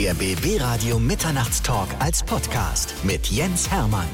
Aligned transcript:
Der 0.00 0.14
BB 0.14 0.58
Radio 0.62 0.98
Mitternachtstalk 0.98 1.88
als 1.98 2.22
Podcast 2.22 2.94
mit 3.02 3.26
Jens 3.26 3.70
Hermann. 3.70 4.06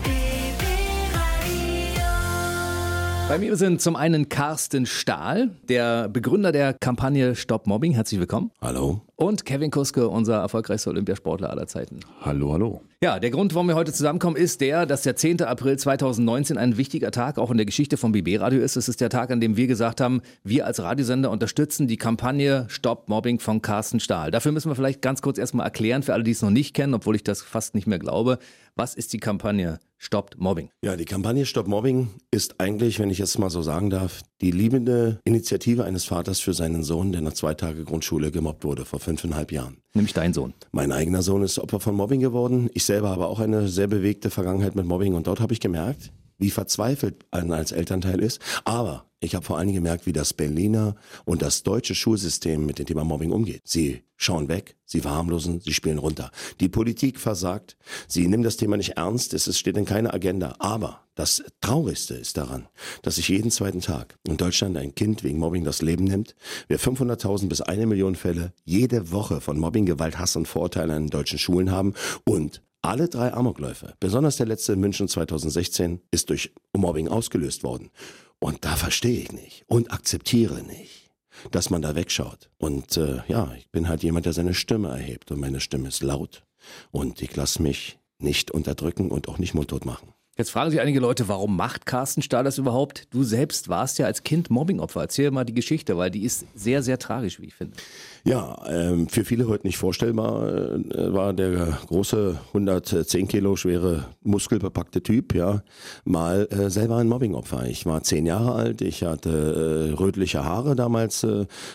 Bei 3.29 3.39
mir 3.39 3.55
sind 3.55 3.81
zum 3.81 3.95
einen 3.95 4.29
Carsten 4.29 4.85
Stahl, 4.85 5.51
der 5.69 6.09
Begründer 6.09 6.51
der 6.51 6.75
Kampagne 6.75 7.37
Stop 7.37 7.69
Mobbing. 7.69 7.93
Herzlich 7.93 8.19
willkommen. 8.19 8.51
Hallo. 8.61 9.03
Und 9.19 9.47
Kevin 9.47 9.71
Kuske, 9.71 10.09
unser 10.09 10.43
erfolgreichster 10.43 10.91
Olympiasportler 10.91 11.49
aller 11.49 11.67
Zeiten. 11.67 12.01
Hallo, 12.21 12.53
hallo. 12.53 12.83
Ja, 13.03 13.19
der 13.19 13.31
Grund, 13.31 13.55
warum 13.55 13.69
wir 13.69 13.75
heute 13.75 13.91
zusammenkommen, 13.91 14.37
ist 14.37 14.61
der, 14.61 14.85
dass 14.85 15.05
der 15.05 15.17
10. 15.17 15.41
April 15.41 15.79
2019 15.79 16.59
ein 16.59 16.77
wichtiger 16.77 17.11
Tag 17.11 17.39
auch 17.39 17.51
in 17.51 17.57
der 17.57 17.65
Geschichte 17.65 17.97
vom 17.97 18.13
BB 18.13 18.41
Radio 18.41 18.61
ist. 18.61 18.77
Es 18.77 18.91
ist 18.91 19.01
der 19.01 19.09
Tag, 19.09 19.31
an 19.31 19.41
dem 19.41 19.57
wir 19.57 19.69
gesagt 19.69 20.03
haben, 20.03 20.21
wir 20.45 20.67
als 20.67 20.83
Radiosender 20.83 21.31
unterstützen 21.31 21.87
die 21.87 21.97
Kampagne 21.97 22.67
Stop 22.69 23.09
Mobbing 23.09 23.39
von 23.39 23.63
Carsten 23.63 24.01
Stahl. 24.01 24.31
Dafür 24.31 24.53
müssen 24.53 24.71
wir 24.71 24.75
vielleicht 24.75 25.01
ganz 25.01 25.23
kurz 25.23 25.39
erstmal 25.39 25.65
erklären, 25.65 26.03
für 26.03 26.13
alle, 26.13 26.23
die 26.23 26.33
es 26.33 26.43
noch 26.43 26.51
nicht 26.51 26.75
kennen, 26.75 26.93
obwohl 26.93 27.17
ich 27.17 27.25
das 27.25 27.41
fast 27.41 27.75
nicht 27.75 27.87
mehr 27.87 27.99
glaube. 27.99 28.39
Was 28.75 28.95
ist 28.95 29.15
die 29.15 29.19
Kampagne 29.19 29.79
Stoppt 29.97 30.39
Mobbing? 30.39 30.69
Ja, 30.85 30.97
die 30.97 31.07
Kampagne 31.07 31.47
Stop 31.47 31.69
Mobbing 31.69 32.11
ist 32.31 32.61
eigentlich, 32.61 32.99
wenn 32.99 33.09
ich 33.09 33.21
es 33.21 33.39
mal 33.39 33.49
so 33.49 33.63
sagen 33.63 33.89
darf, 33.89 34.21
die 34.41 34.51
liebende 34.51 35.21
Initiative 35.25 35.85
eines 35.85 36.05
Vaters 36.05 36.41
für 36.41 36.53
seinen 36.53 36.83
Sohn, 36.83 37.13
der 37.13 37.23
nach 37.23 37.33
zwei 37.33 37.55
Tagen 37.55 37.85
Grundschule 37.85 38.31
gemobbt 38.31 38.65
wurde, 38.65 38.85
vor 38.85 39.01
fünfeinhalb 39.01 39.53
Jahren. 39.53 39.79
Nämlich 39.95 40.13
dein 40.13 40.35
Sohn. 40.35 40.53
Mein 40.73 40.93
eigener 40.93 41.23
Sohn 41.23 41.43
ist 41.43 41.59
Opfer 41.59 41.81
von 41.81 41.95
Mobbing 41.95 42.21
geworden. 42.21 42.69
Ich 42.75 42.85
selber 42.85 43.11
habe 43.11 43.27
auch 43.27 43.41
eine 43.41 43.69
sehr 43.69 43.87
bewegte 43.87 44.31
Vergangenheit 44.31 44.75
mit 44.75 44.87
Mobbing 44.87 45.15
und 45.15 45.27
dort 45.27 45.41
habe 45.41 45.53
ich 45.53 45.61
gemerkt, 45.61 46.13
wie 46.39 46.51
verzweifelt 46.51 47.25
man 47.33 47.53
als 47.53 47.73
Elternteil 47.73 48.21
ist. 48.21 48.41
Aber 48.65 49.07
ich 49.21 49.35
habe 49.35 49.45
vor 49.45 49.59
allem 49.59 49.73
gemerkt, 49.73 50.07
wie 50.07 50.13
das 50.13 50.35
Berliner 50.35 50.95
und 51.25 51.41
das 51.41 51.63
deutsche 51.63 51.95
Schulsystem 51.95 52.67
mit 52.67 52.79
dem 52.79 52.87
Thema 52.87 53.03
Mobbing 53.03 53.33
umgeht. 53.33 53.63
Sie 53.65 54.03
schauen 54.17 54.49
weg, 54.49 54.77
sie 54.85 55.01
verharmlosen, 55.01 55.61
sie 55.61 55.73
spielen 55.73 55.99
runter. 55.99 56.31
Die 56.61 56.69
Politik 56.69 57.19
versagt, 57.19 57.79
sie 58.09 58.29
nimmt 58.29 58.45
das 58.45 58.59
Thema 58.59 58.77
nicht 58.77 58.97
ernst, 58.99 59.33
es 59.33 59.59
steht 59.59 59.79
in 59.79 59.87
keiner 59.87 60.13
Agenda. 60.13 60.57
Aber 60.59 61.01
das 61.15 61.43
Traurigste 61.63 62.15
ist 62.15 62.37
daran, 62.37 62.69
dass 63.01 63.17
sich 63.17 63.29
jeden 63.29 63.51
zweiten 63.51 63.81
Tag 63.81 64.19
in 64.29 64.37
Deutschland 64.37 64.77
ein 64.77 64.95
Kind 64.95 65.25
wegen 65.25 65.39
Mobbing 65.39 65.65
das 65.65 65.81
Leben 65.81 66.05
nimmt. 66.05 66.35
Wir 66.69 66.79
500.000 66.79 67.49
bis 67.49 67.63
eine 67.63 67.87
Million 67.87 68.17
Fälle 68.17 68.53
jede 68.65 69.13
Woche 69.13 69.41
von 69.41 69.59
Mobbing, 69.59 69.87
Gewalt, 69.87 70.19
Hass 70.19 70.37
und 70.37 70.47
Vorurteilen 70.47 70.91
an 70.91 71.07
deutschen 71.07 71.39
Schulen 71.39 71.71
haben 71.71 71.95
und 72.25 72.61
alle 72.83 73.09
drei 73.09 73.33
Amokläufe, 73.33 73.95
besonders 74.01 74.37
der 74.37 74.47
letzte 74.47 74.75
in 74.75 74.81
München 74.81 75.09
2016, 75.09 76.01
ist 76.11 76.31
durch 76.31 76.53
Mobbing 76.77 77.09
ausgelöst 77.09 77.65
worden. 77.65 77.91
Und 78.39 78.65
da 78.65 78.77
verstehe 78.77 79.21
ich 79.21 79.33
nicht 79.33 79.65
und 79.67 79.93
akzeptiere 79.93 80.63
nicht, 80.63 81.11
dass 81.51 81.71
man 81.71 81.83
da 81.83 81.95
wegschaut. 81.95 82.51
Und 82.59 82.97
äh, 82.97 83.23
ja, 83.29 83.53
ich 83.57 83.71
bin 83.71 83.89
halt 83.89 84.03
jemand, 84.03 84.27
der 84.27 84.33
seine 84.33 84.55
Stimme 84.55 84.89
erhebt 84.89 85.31
und 85.31 85.41
meine 85.41 85.61
Stimme 85.61 85.89
ist 85.89 86.03
laut. 86.03 86.45
Und 86.91 87.23
ich 87.23 87.35
lasse 87.35 87.63
mich 87.63 87.99
nicht 88.19 88.51
unterdrücken 88.51 89.11
und 89.11 89.29
auch 89.29 89.39
nicht 89.39 89.55
mundtot 89.55 89.85
machen. 89.85 90.13
Jetzt 90.39 90.51
fragen 90.51 90.71
sich 90.71 90.83
einige 90.83 91.01
Leute, 91.01 91.29
warum 91.29 91.57
macht 91.57 91.87
Carsten 91.87 92.21
Stahl 92.21 92.45
das 92.45 92.59
überhaupt? 92.59 93.09
Du 93.11 93.25
selbst 93.25 93.71
warst 93.71 93.99
ja 93.99 94.05
als 94.05 94.23
Kind 94.23 94.51
Mobbingopfer. 94.51 95.01
Erzähl 95.01 95.31
mal 95.31 95.45
die 95.45 95.55
Geschichte, 95.55 95.97
weil 95.97 96.11
die 96.11 96.25
ist 96.25 96.45
sehr, 96.55 96.83
sehr 96.83 96.99
tragisch, 96.99 97.41
wie 97.41 97.47
ich 97.47 97.55
finde. 97.55 97.75
Ja, 98.23 98.61
ähm, 98.69 99.09
für 99.09 99.25
viele 99.25 99.49
heute 99.49 99.67
nicht 99.67 99.79
vorstellbar 99.79 100.49
äh, 100.51 101.15
war 101.15 101.33
der 101.33 101.79
große 101.87 102.39
110 102.49 103.29
Kilo 103.29 103.57
schwere 103.57 104.05
muskelbepackte 104.25 105.03
Typ, 105.03 105.35
ja, 105.35 105.63
mal 106.05 106.49
äh, 106.51 106.69
selber 106.69 106.97
ein 106.97 107.09
Mobbingopfer. 107.09 107.67
Ich 107.69 107.87
war 107.87 108.03
zehn 108.03 108.27
Jahre 108.27 108.57
alt, 108.57 108.83
ich 108.83 109.05
hatte 109.05 109.91
äh, 109.91 109.95
rötliche 109.95 110.45
Haare 110.45 110.75
damals, 110.77 111.27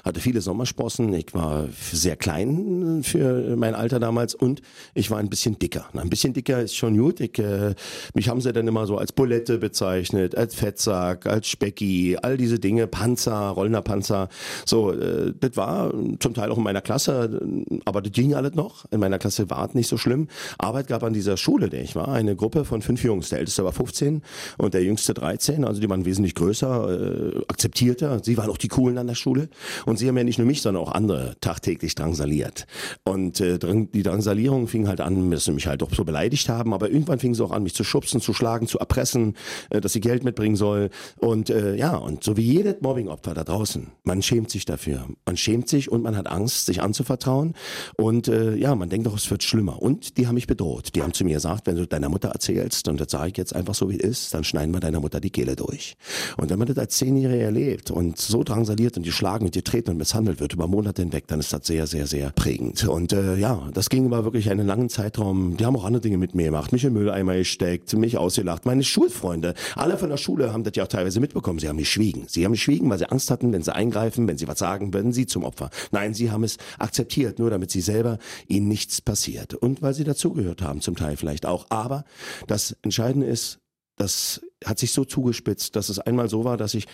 hatte 0.03 0.19
viele 0.19 0.41
Sommersprossen, 0.41 1.13
ich 1.13 1.33
war 1.33 1.67
sehr 1.91 2.15
klein 2.15 3.01
für 3.03 3.55
mein 3.55 3.73
Alter 3.73 3.99
damals 3.99 4.35
und 4.35 4.61
ich 4.93 5.09
war 5.09 5.19
ein 5.19 5.29
bisschen 5.29 5.57
dicker. 5.57 5.85
Ein 5.93 6.09
bisschen 6.09 6.33
dicker 6.33 6.61
ist 6.61 6.75
schon 6.75 6.97
gut. 6.97 7.21
Ich, 7.21 7.41
mich 8.13 8.29
haben 8.29 8.41
sie 8.41 8.50
dann 8.53 8.67
immer 8.67 8.85
so 8.85 8.97
als 8.97 9.11
Bulette 9.11 9.57
bezeichnet, 9.57 10.35
als 10.35 10.55
Fettsack, 10.55 11.25
als 11.25 11.47
Specki, 11.47 12.17
all 12.21 12.37
diese 12.37 12.59
Dinge, 12.59 12.87
Panzer, 12.87 13.49
rollender 13.49 13.81
Panzer. 13.81 14.29
So, 14.65 14.91
äh, 14.91 15.33
das 15.39 15.55
war 15.55 15.93
zum 16.19 16.33
Teil 16.33 16.51
auch 16.51 16.57
in 16.57 16.63
meiner 16.63 16.81
Klasse, 16.81 17.39
aber 17.85 18.01
das 18.01 18.11
ging 18.11 18.33
alles 18.33 18.55
noch. 18.55 18.85
In 18.91 18.99
meiner 18.99 19.19
Klasse 19.19 19.49
war 19.49 19.67
es 19.67 19.73
nicht 19.73 19.87
so 19.87 19.97
schlimm. 19.97 20.27
Arbeit 20.57 20.87
gab 20.87 21.03
an 21.03 21.13
dieser 21.13 21.37
Schule, 21.37 21.69
der 21.69 21.81
ich 21.81 21.95
war, 21.95 22.09
eine 22.09 22.35
Gruppe 22.35 22.65
von 22.65 22.81
fünf 22.81 23.03
Jungs. 23.03 23.29
Der 23.29 23.39
älteste 23.39 23.63
war 23.63 23.71
15 23.71 24.21
und 24.57 24.73
der 24.73 24.83
jüngste 24.83 25.13
13, 25.13 25.65
also 25.65 25.81
die 25.81 25.89
waren 25.89 26.05
wesentlich 26.05 26.35
größer, 26.35 27.35
äh, 27.35 27.41
akzeptierter. 27.47 28.19
Sie 28.23 28.37
waren 28.37 28.49
auch 28.49 28.57
die 28.57 28.67
Coolen 28.67 28.97
an 28.97 29.07
der 29.07 29.15
Schule. 29.15 29.49
Und 29.85 29.97
sie 29.97 30.07
haben 30.07 30.17
ja 30.17 30.23
nicht 30.23 30.37
nur 30.37 30.47
mich, 30.47 30.61
sondern 30.61 30.83
auch 30.83 30.91
andere 30.91 31.35
tagtäglich 31.41 31.95
drangsaliert. 31.95 32.65
Und 33.03 33.39
äh, 33.39 33.57
die 33.59 34.03
Drangsalierung 34.03 34.67
fing 34.67 34.87
halt 34.87 35.01
an, 35.01 35.31
dass 35.31 35.45
sie 35.45 35.51
mich 35.51 35.67
halt 35.67 35.83
auch 35.83 35.93
so 35.93 36.03
beleidigt 36.03 36.49
haben, 36.49 36.73
aber 36.73 36.89
irgendwann 36.89 37.19
fing 37.19 37.33
sie 37.33 37.43
auch 37.43 37.51
an, 37.51 37.63
mich 37.63 37.73
zu 37.73 37.83
schubsen, 37.83 38.21
zu 38.21 38.33
schlagen, 38.41 38.65
zu 38.65 38.79
erpressen, 38.79 39.35
äh, 39.69 39.79
dass 39.81 39.93
sie 39.93 40.01
Geld 40.01 40.23
mitbringen 40.23 40.55
soll. 40.55 40.89
Und 41.17 41.49
äh, 41.51 41.75
ja, 41.75 41.95
und 41.95 42.23
so 42.23 42.37
wie 42.37 42.41
jedes 42.41 42.81
Mobbingopfer 42.81 43.35
da 43.35 43.43
draußen, 43.43 43.87
man 44.03 44.23
schämt 44.23 44.49
sich 44.49 44.65
dafür. 44.65 45.05
Man 45.25 45.37
schämt 45.37 45.69
sich 45.69 45.91
und 45.91 46.01
man 46.01 46.17
hat 46.17 46.27
Angst, 46.27 46.65
sich 46.65 46.81
anzuvertrauen. 46.81 47.53
Und 47.97 48.27
äh, 48.27 48.55
ja, 48.55 48.73
man 48.73 48.89
denkt 48.89 49.05
doch, 49.05 49.15
es 49.15 49.29
wird 49.29 49.43
schlimmer. 49.43 49.81
Und 49.81 50.17
die 50.17 50.25
haben 50.25 50.35
mich 50.35 50.47
bedroht. 50.47 50.95
Die 50.95 51.03
haben 51.03 51.13
zu 51.13 51.23
mir 51.23 51.35
gesagt, 51.35 51.67
wenn 51.67 51.75
du 51.75 51.85
deiner 51.85 52.09
Mutter 52.09 52.29
erzählst, 52.29 52.87
und 52.87 52.99
das 52.99 53.11
sage 53.11 53.29
ich 53.29 53.37
jetzt 53.37 53.55
einfach 53.55 53.75
so, 53.75 53.89
wie 53.89 53.99
es 53.99 54.03
ist, 54.03 54.33
dann 54.33 54.43
schneiden 54.43 54.73
wir 54.73 54.79
deiner 54.79 54.99
Mutter 54.99 55.19
die 55.19 55.29
Kehle 55.29 55.55
durch. 55.55 55.95
Und 56.37 56.49
wenn 56.49 56.57
man 56.57 56.67
das 56.67 56.77
als 56.77 56.97
Zehnjähriger 56.97 57.45
erlebt 57.45 57.91
und 57.91 58.17
so 58.17 58.43
drangsaliert 58.43 58.97
und 58.97 59.05
die 59.05 59.11
schlagen 59.11 59.45
und 59.45 59.53
die 59.53 59.61
treten 59.61 59.91
und 59.91 59.97
misshandelt 59.97 60.39
wird 60.39 60.53
über 60.53 60.67
Monate 60.67 61.03
hinweg, 61.03 61.27
dann 61.27 61.39
ist 61.39 61.53
das 61.53 61.67
sehr, 61.67 61.85
sehr, 61.85 62.07
sehr 62.07 62.31
prägend. 62.31 62.87
Und 62.87 63.13
äh, 63.13 63.35
ja, 63.35 63.69
das 63.73 63.89
ging 63.89 64.05
über 64.05 64.23
wirklich 64.23 64.49
einen 64.49 64.65
langen 64.65 64.89
Zeitraum. 64.89 65.57
Die 65.57 65.65
haben 65.65 65.75
auch 65.75 65.85
andere 65.85 66.01
Dinge 66.01 66.17
mit 66.17 66.33
mir 66.33 66.45
gemacht. 66.45 66.71
Mich 66.71 66.83
im 66.83 66.93
Mülleimer 66.93 67.35
gesteckt, 67.35 67.93
mich 67.93 68.17
ausgelacht. 68.31 68.65
Meine 68.65 68.83
Schulfreunde, 68.83 69.53
alle 69.75 69.97
von 69.97 70.09
der 70.09 70.17
Schule 70.17 70.53
haben 70.53 70.63
das 70.63 70.73
ja 70.75 70.83
auch 70.83 70.87
teilweise 70.87 71.19
mitbekommen. 71.19 71.59
Sie 71.59 71.67
haben 71.67 71.75
mich 71.75 71.89
schwiegen. 71.89 72.25
Sie 72.27 72.43
haben 72.45 72.51
mich 72.51 72.63
schwiegen, 72.63 72.89
weil 72.89 72.97
sie 72.97 73.09
Angst 73.09 73.29
hatten, 73.29 73.51
wenn 73.51 73.61
sie 73.61 73.75
eingreifen, 73.75 74.27
wenn 74.27 74.37
sie 74.37 74.47
was 74.47 74.59
sagen, 74.59 74.93
werden 74.93 75.11
sie 75.11 75.25
zum 75.25 75.43
Opfer. 75.43 75.69
Nein, 75.91 76.13
sie 76.13 76.31
haben 76.31 76.43
es 76.43 76.57
akzeptiert, 76.79 77.39
nur 77.39 77.49
damit 77.49 77.71
sie 77.71 77.81
selber 77.81 78.17
ihnen 78.47 78.67
nichts 78.67 79.01
passiert. 79.01 79.53
Und 79.53 79.81
weil 79.81 79.93
sie 79.93 80.03
dazugehört 80.03 80.61
haben, 80.61 80.81
zum 80.81 80.95
Teil 80.95 81.17
vielleicht 81.17 81.45
auch. 81.45 81.67
Aber 81.69 82.05
das 82.47 82.75
Entscheidende 82.81 83.27
ist, 83.27 83.59
dass 83.97 84.41
hat 84.65 84.77
sich 84.77 84.91
so 84.91 85.05
zugespitzt, 85.05 85.75
dass 85.75 85.89
es 85.89 85.99
einmal 85.99 86.29
so 86.29 86.43
war, 86.43 86.55
dass 86.57 86.73
ich 86.73 86.85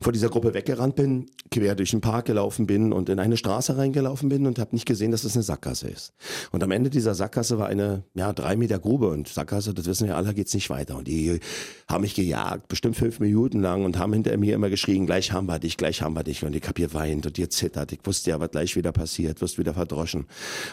vor 0.00 0.12
dieser 0.12 0.28
Gruppe 0.28 0.54
weggerannt 0.54 0.94
bin, 0.94 1.26
quer 1.50 1.74
durch 1.74 1.90
den 1.90 2.00
Park 2.00 2.26
gelaufen 2.26 2.66
bin 2.66 2.92
und 2.92 3.08
in 3.08 3.18
eine 3.18 3.36
Straße 3.36 3.76
reingelaufen 3.76 4.28
bin 4.28 4.46
und 4.46 4.58
habe 4.58 4.74
nicht 4.74 4.86
gesehen, 4.86 5.10
dass 5.10 5.24
es 5.24 5.34
eine 5.34 5.42
Sackgasse 5.42 5.88
ist. 5.88 6.12
Und 6.52 6.62
am 6.62 6.70
Ende 6.70 6.88
dieser 6.88 7.14
Sackgasse 7.14 7.58
war 7.58 7.66
eine 7.66 8.04
ja 8.14 8.32
drei 8.32 8.56
Meter 8.56 8.78
Grube 8.78 9.08
und 9.08 9.28
Sackgasse, 9.28 9.74
das 9.74 9.86
wissen 9.86 10.06
wir 10.06 10.16
alle, 10.16 10.34
geht's 10.34 10.54
nicht 10.54 10.70
weiter. 10.70 10.96
Und 10.96 11.08
die 11.08 11.40
haben 11.88 12.02
mich 12.02 12.14
gejagt, 12.14 12.68
bestimmt 12.68 12.96
fünf 12.96 13.18
Minuten 13.18 13.60
lang 13.60 13.84
und 13.84 13.98
haben 13.98 14.12
hinter 14.12 14.36
mir 14.36 14.54
immer 14.54 14.70
geschrien, 14.70 15.06
gleich 15.06 15.32
haben 15.32 15.46
wir 15.46 15.58
dich, 15.58 15.76
gleich 15.76 16.02
haben 16.02 16.14
wir 16.14 16.22
dich. 16.22 16.44
Und 16.44 16.54
ich 16.54 16.66
hab 16.66 16.76
hier 16.76 16.94
weint 16.94 17.26
und 17.26 17.38
ihr 17.38 17.50
zittert. 17.50 17.92
Ich 17.92 18.00
wusste 18.04 18.30
ja, 18.30 18.40
was 18.40 18.50
gleich 18.50 18.76
wieder 18.76 18.92
passiert, 18.92 19.40
wirst 19.40 19.58
wieder 19.58 19.74
verdroschen. 19.74 20.26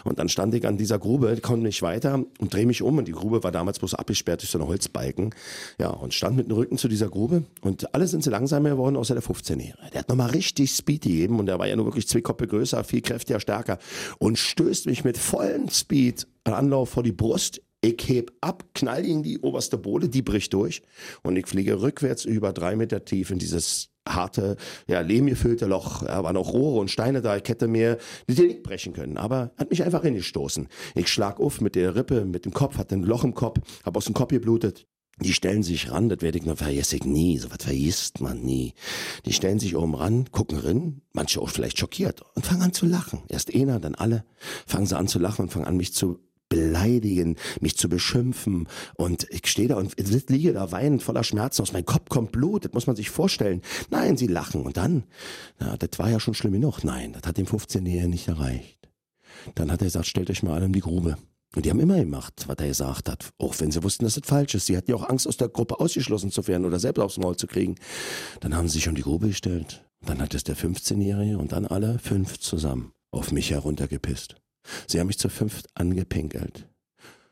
Und 0.04 0.18
dann 0.20 0.28
stand 0.28 0.54
ich 0.54 0.66
an 0.66 0.76
dieser 0.76 0.98
Grube, 0.98 1.36
konnte 1.42 1.66
nicht 1.66 1.82
weiter 1.82 2.14
und 2.14 2.54
drehe 2.54 2.66
mich 2.66 2.82
um 2.82 2.98
und 2.98 3.08
die 3.08 3.12
Grube 3.12 3.42
war 3.42 3.50
damals 3.50 3.80
bloß 3.80 3.94
abgesperrt 3.94 4.42
durch 4.42 4.50
so 4.50 4.58
eine 4.58 4.68
Holzbalken. 4.68 5.34
Ja, 5.78 5.88
und 5.88 6.14
stand 6.14 6.36
mit 6.36 6.43
mit 6.44 6.50
dem 6.52 6.58
Rücken 6.58 6.78
zu 6.78 6.88
dieser 6.88 7.08
Grube 7.08 7.44
und 7.62 7.94
alle 7.94 8.06
sind 8.06 8.22
sie 8.22 8.30
langsamer 8.30 8.70
geworden, 8.70 8.96
außer 8.96 9.14
der 9.14 9.22
15-Jährige. 9.22 9.90
Der 9.92 10.00
hat 10.00 10.08
nochmal 10.08 10.30
richtig 10.30 10.70
Speed 10.70 11.02
gegeben 11.02 11.38
und 11.38 11.46
der 11.46 11.58
war 11.58 11.66
ja 11.66 11.76
nur 11.76 11.86
wirklich 11.86 12.08
zwei 12.08 12.20
Koppe 12.20 12.46
größer, 12.46 12.84
viel 12.84 13.00
kräftiger, 13.00 13.40
stärker 13.40 13.78
und 14.18 14.38
stößt 14.38 14.86
mich 14.86 15.04
mit 15.04 15.18
vollem 15.18 15.68
Speed 15.68 16.26
Anlauf 16.44 16.90
vor 16.90 17.02
die 17.02 17.12
Brust. 17.12 17.62
Ich 17.80 18.08
heb 18.08 18.32
ab, 18.40 18.64
knall 18.74 19.04
in 19.04 19.22
die 19.22 19.38
oberste 19.40 19.76
Bohle, 19.76 20.08
die 20.08 20.22
bricht 20.22 20.52
durch 20.54 20.82
und 21.22 21.36
ich 21.36 21.46
fliege 21.46 21.80
rückwärts 21.82 22.24
über 22.24 22.52
drei 22.52 22.76
Meter 22.76 23.04
tief 23.04 23.30
in 23.30 23.38
dieses 23.38 23.90
harte, 24.08 24.56
ja, 24.86 25.00
lehmgefüllte 25.00 25.66
Loch. 25.66 26.02
Da 26.02 26.22
waren 26.22 26.36
auch 26.36 26.52
Rohre 26.52 26.80
und 26.80 26.90
Steine 26.90 27.22
da. 27.22 27.36
Ich 27.36 27.48
hätte 27.48 27.68
mir 27.68 27.98
die 28.28 28.42
nicht 28.42 28.62
brechen 28.62 28.92
können, 28.92 29.16
aber 29.16 29.52
hat 29.56 29.70
mich 29.70 29.82
einfach 29.82 30.02
hingestoßen. 30.02 30.68
Ich 30.94 31.08
schlag 31.08 31.40
auf 31.40 31.60
mit 31.60 31.74
der 31.74 31.94
Rippe, 31.94 32.24
mit 32.24 32.44
dem 32.44 32.52
Kopf, 32.52 32.78
hatte 32.78 32.94
ein 32.94 33.02
Loch 33.02 33.24
im 33.24 33.34
Kopf, 33.34 33.58
hab 33.84 33.96
aus 33.96 34.04
dem 34.04 34.14
Kopf 34.14 34.30
geblutet. 34.30 34.86
Die 35.20 35.32
stellen 35.32 35.62
sich 35.62 35.90
ran, 35.90 36.08
das 36.08 36.22
werde 36.22 36.38
ich 36.38 36.44
noch 36.44 36.58
vergesse 36.58 36.96
ich 36.96 37.04
nie, 37.04 37.38
so 37.38 37.50
was 37.50 37.62
vergisst 37.62 38.20
man 38.20 38.40
nie. 38.40 38.74
Die 39.26 39.32
stellen 39.32 39.58
sich 39.58 39.76
oben 39.76 39.94
ran, 39.94 40.30
gucken 40.32 40.58
rin, 40.58 41.02
manche 41.12 41.40
auch 41.40 41.50
vielleicht 41.50 41.78
schockiert 41.78 42.22
und 42.34 42.44
fangen 42.44 42.62
an 42.62 42.72
zu 42.72 42.86
lachen. 42.86 43.22
Erst 43.28 43.54
einer, 43.54 43.78
dann 43.80 43.94
alle, 43.94 44.24
fangen 44.66 44.86
sie 44.86 44.96
an 44.96 45.08
zu 45.08 45.18
lachen 45.18 45.42
und 45.42 45.50
fangen 45.50 45.66
an 45.66 45.76
mich 45.76 45.94
zu 45.94 46.18
beleidigen, 46.48 47.36
mich 47.60 47.76
zu 47.76 47.88
beschimpfen 47.88 48.68
und 48.96 49.26
ich 49.30 49.46
stehe 49.46 49.68
da 49.68 49.76
und 49.76 49.94
liege 50.28 50.52
da 50.52 50.70
weinend 50.72 51.02
voller 51.02 51.24
Schmerzen, 51.24 51.62
aus 51.62 51.72
meinem 51.72 51.86
Kopf 51.86 52.08
kommt 52.08 52.32
Blut, 52.32 52.64
das 52.64 52.72
muss 52.72 52.86
man 52.86 52.96
sich 52.96 53.10
vorstellen. 53.10 53.62
Nein, 53.90 54.16
sie 54.16 54.26
lachen 54.26 54.62
und 54.62 54.76
dann, 54.76 55.04
na, 55.58 55.76
das 55.76 55.98
war 55.98 56.10
ja 56.10 56.20
schon 56.20 56.34
schlimm 56.34 56.52
genug. 56.52 56.84
Nein, 56.84 57.12
das 57.12 57.22
hat 57.24 57.38
den 57.38 57.46
15-Jährigen 57.46 58.10
nicht 58.10 58.28
erreicht. 58.28 58.88
Dann 59.54 59.70
hat 59.70 59.80
er 59.80 59.86
gesagt, 59.86 60.06
stellt 60.06 60.30
euch 60.30 60.42
mal 60.42 60.54
alle 60.54 60.66
in 60.66 60.72
die 60.72 60.80
Grube. 60.80 61.16
Und 61.54 61.64
die 61.64 61.70
haben 61.70 61.80
immer 61.80 61.96
gemacht, 61.96 62.44
was 62.46 62.56
er 62.58 62.66
gesagt 62.66 63.08
hat, 63.08 63.30
auch 63.38 63.54
wenn 63.60 63.70
sie 63.70 63.82
wussten, 63.82 64.04
dass 64.04 64.16
es 64.16 64.26
falsch 64.26 64.54
ist. 64.54 64.66
Sie 64.66 64.76
hatten 64.76 64.90
ja 64.90 64.96
auch 64.96 65.08
Angst, 65.08 65.28
aus 65.28 65.36
der 65.36 65.48
Gruppe 65.48 65.78
ausgeschlossen 65.78 66.30
zu 66.30 66.46
werden 66.48 66.64
oder 66.64 66.80
selbst 66.80 67.00
aufs 67.00 67.18
Maul 67.18 67.36
zu 67.36 67.46
kriegen. 67.46 67.76
Dann 68.40 68.56
haben 68.56 68.68
sie 68.68 68.74
sich 68.74 68.88
um 68.88 68.94
die 68.94 69.02
Grube 69.02 69.28
gestellt. 69.28 69.84
Dann 70.00 70.20
hat 70.20 70.34
es 70.34 70.44
der 70.44 70.56
15-Jährige 70.56 71.38
und 71.38 71.52
dann 71.52 71.66
alle 71.66 71.98
fünf 71.98 72.38
zusammen 72.40 72.92
auf 73.10 73.30
mich 73.30 73.50
heruntergepisst. 73.50 74.36
Sie 74.86 74.98
haben 74.98 75.06
mich 75.06 75.18
zu 75.18 75.28
fünft 75.28 75.68
angepinkelt. 75.74 76.68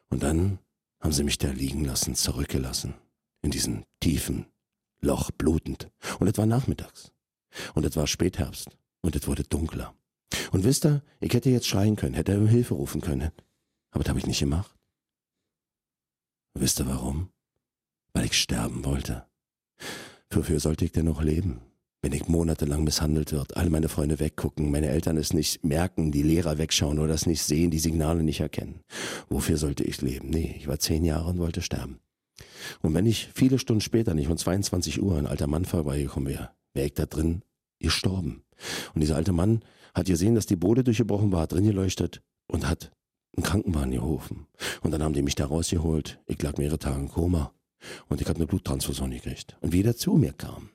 Und 0.08 0.22
dann 0.22 0.58
haben 1.00 1.12
sie 1.12 1.24
mich 1.24 1.38
da 1.38 1.50
liegen 1.50 1.84
lassen, 1.84 2.14
zurückgelassen. 2.14 2.94
In 3.42 3.50
diesem 3.50 3.84
tiefen 4.00 4.46
Loch, 5.00 5.32
blutend. 5.32 5.90
Und 6.20 6.28
es 6.28 6.38
war 6.38 6.46
nachmittags. 6.46 7.10
Und 7.74 7.84
es 7.84 7.96
war 7.96 8.06
Spätherbst. 8.06 8.68
Und 9.00 9.16
es 9.16 9.26
wurde 9.26 9.42
dunkler. 9.42 9.94
Und 10.52 10.64
wisst 10.64 10.86
ihr, 10.86 11.02
ich 11.18 11.34
hätte 11.34 11.50
jetzt 11.50 11.66
schreien 11.66 11.96
können, 11.96 12.14
hätte 12.14 12.48
Hilfe 12.48 12.74
rufen 12.74 13.00
können. 13.00 13.32
Aber 13.92 14.02
das 14.02 14.10
habe 14.10 14.18
ich 14.18 14.26
nicht 14.26 14.40
gemacht. 14.40 14.74
Wisst 16.54 16.80
ihr 16.80 16.86
warum? 16.86 17.30
Weil 18.12 18.26
ich 18.26 18.38
sterben 18.38 18.84
wollte. 18.84 19.26
Wofür 20.30 20.60
sollte 20.60 20.84
ich 20.84 20.92
denn 20.92 21.06
noch 21.06 21.22
leben? 21.22 21.60
Wenn 22.02 22.12
ich 22.12 22.26
monatelang 22.26 22.82
misshandelt 22.82 23.30
wird, 23.30 23.56
alle 23.56 23.70
meine 23.70 23.88
Freunde 23.88 24.18
weggucken, 24.18 24.72
meine 24.72 24.88
Eltern 24.88 25.16
es 25.16 25.32
nicht 25.32 25.64
merken, 25.64 26.10
die 26.10 26.24
Lehrer 26.24 26.58
wegschauen 26.58 26.98
oder 26.98 27.14
es 27.14 27.26
nicht 27.26 27.42
sehen, 27.42 27.70
die 27.70 27.78
Signale 27.78 28.24
nicht 28.24 28.40
erkennen. 28.40 28.80
Wofür 29.28 29.56
sollte 29.56 29.84
ich 29.84 30.02
leben? 30.02 30.30
Nee, 30.30 30.56
ich 30.58 30.66
war 30.66 30.80
zehn 30.80 31.04
Jahre 31.04 31.30
und 31.30 31.38
wollte 31.38 31.62
sterben. 31.62 32.00
Und 32.80 32.92
wenn 32.94 33.06
ich 33.06 33.28
viele 33.34 33.58
Stunden 33.58 33.80
später, 33.80 34.14
nicht 34.14 34.28
um 34.28 34.36
22 34.36 35.00
Uhr, 35.00 35.16
ein 35.16 35.26
alter 35.26 35.46
Mann 35.46 35.64
vorbeigekommen 35.64 36.28
wäre, 36.28 36.50
wäre 36.74 36.86
ich 36.86 36.94
da 36.94 37.06
drin 37.06 37.42
gestorben. 37.78 38.42
Und 38.94 39.00
dieser 39.00 39.16
alte 39.16 39.32
Mann 39.32 39.62
hat 39.94 40.06
gesehen, 40.06 40.34
dass 40.34 40.46
die 40.46 40.56
Bode 40.56 40.82
durchgebrochen 40.82 41.30
war, 41.30 41.42
hat 41.42 41.52
drin 41.52 41.66
geleuchtet 41.66 42.20
und 42.50 42.68
hat 42.68 42.90
einen 43.36 43.44
Krankenwagen 43.44 43.92
gerufen. 43.92 44.46
Und 44.82 44.90
dann 44.90 45.02
haben 45.02 45.14
die 45.14 45.22
mich 45.22 45.34
da 45.34 45.46
rausgeholt. 45.46 46.20
Ich 46.26 46.40
lag 46.42 46.56
mehrere 46.58 46.78
Tage 46.78 47.00
im 47.00 47.08
Koma. 47.08 47.52
Und 48.08 48.20
ich 48.20 48.28
habe 48.28 48.36
eine 48.36 48.46
Bluttransfusion 48.46 49.10
gekriegt. 49.10 49.56
Und 49.60 49.72
wie 49.72 49.82
der 49.82 49.96
zu 49.96 50.14
mir 50.14 50.32
kam, 50.32 50.70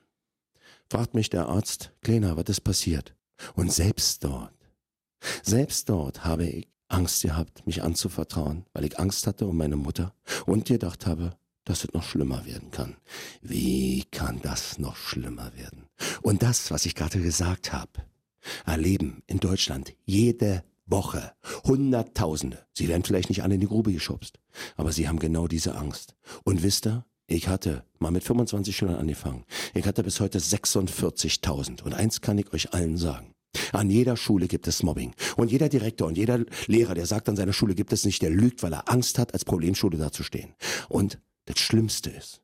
fragt 0.90 1.14
mich 1.14 1.30
der 1.30 1.48
Arzt, 1.48 1.92
Kleiner, 2.02 2.36
was 2.36 2.48
ist 2.48 2.60
passiert? 2.60 3.14
Und 3.54 3.72
selbst 3.72 4.24
dort, 4.24 4.52
selbst 5.42 5.88
dort 5.88 6.24
habe 6.24 6.46
ich 6.46 6.68
Angst 6.88 7.22
gehabt, 7.22 7.66
mich 7.66 7.82
anzuvertrauen, 7.82 8.64
weil 8.72 8.84
ich 8.84 8.98
Angst 8.98 9.26
hatte 9.26 9.46
um 9.46 9.56
meine 9.56 9.76
Mutter 9.76 10.14
und 10.46 10.64
gedacht 10.66 11.06
habe, 11.06 11.36
dass 11.64 11.84
es 11.84 11.92
noch 11.92 12.02
schlimmer 12.02 12.46
werden 12.46 12.70
kann. 12.70 12.96
Wie 13.42 14.04
kann 14.10 14.40
das 14.42 14.78
noch 14.78 14.96
schlimmer 14.96 15.54
werden? 15.54 15.86
Und 16.22 16.42
das, 16.42 16.70
was 16.70 16.86
ich 16.86 16.94
gerade 16.94 17.20
gesagt 17.20 17.72
habe, 17.72 18.04
erleben 18.64 19.22
in 19.26 19.38
Deutschland 19.38 19.94
jede 20.06 20.64
Woche 20.88 21.32
Hunderttausende. 21.64 22.66
Sie 22.72 22.88
werden 22.88 23.04
vielleicht 23.04 23.28
nicht 23.28 23.42
alle 23.42 23.54
in 23.54 23.60
die 23.60 23.66
Grube 23.66 23.92
geschubst, 23.92 24.38
aber 24.76 24.92
sie 24.92 25.08
haben 25.08 25.18
genau 25.18 25.46
diese 25.46 25.76
Angst. 25.76 26.14
Und 26.44 26.62
wisst 26.62 26.86
ihr, 26.86 27.04
ich 27.26 27.48
hatte 27.48 27.84
mal 27.98 28.10
mit 28.10 28.24
25 28.24 28.74
Schülern 28.74 28.96
angefangen. 28.96 29.44
Ich 29.74 29.86
hatte 29.86 30.02
bis 30.02 30.18
heute 30.20 30.38
46.000. 30.38 31.82
Und 31.82 31.92
eins 31.92 32.22
kann 32.22 32.38
ich 32.38 32.52
euch 32.54 32.72
allen 32.72 32.96
sagen. 32.96 33.34
An 33.72 33.90
jeder 33.90 34.16
Schule 34.16 34.48
gibt 34.48 34.66
es 34.66 34.82
Mobbing. 34.82 35.14
Und 35.36 35.50
jeder 35.50 35.68
Direktor 35.68 36.08
und 36.08 36.16
jeder 36.16 36.44
Lehrer, 36.66 36.94
der 36.94 37.06
sagt, 37.06 37.28
an 37.28 37.36
seiner 37.36 37.52
Schule 37.52 37.74
gibt 37.74 37.92
es 37.92 38.04
nicht, 38.04 38.22
der 38.22 38.30
lügt, 38.30 38.62
weil 38.62 38.72
er 38.72 38.88
Angst 38.90 39.18
hat, 39.18 39.34
als 39.34 39.44
Problemschule 39.44 39.98
dazustehen. 39.98 40.54
Und 40.88 41.18
das 41.44 41.58
Schlimmste 41.58 42.10
ist, 42.10 42.40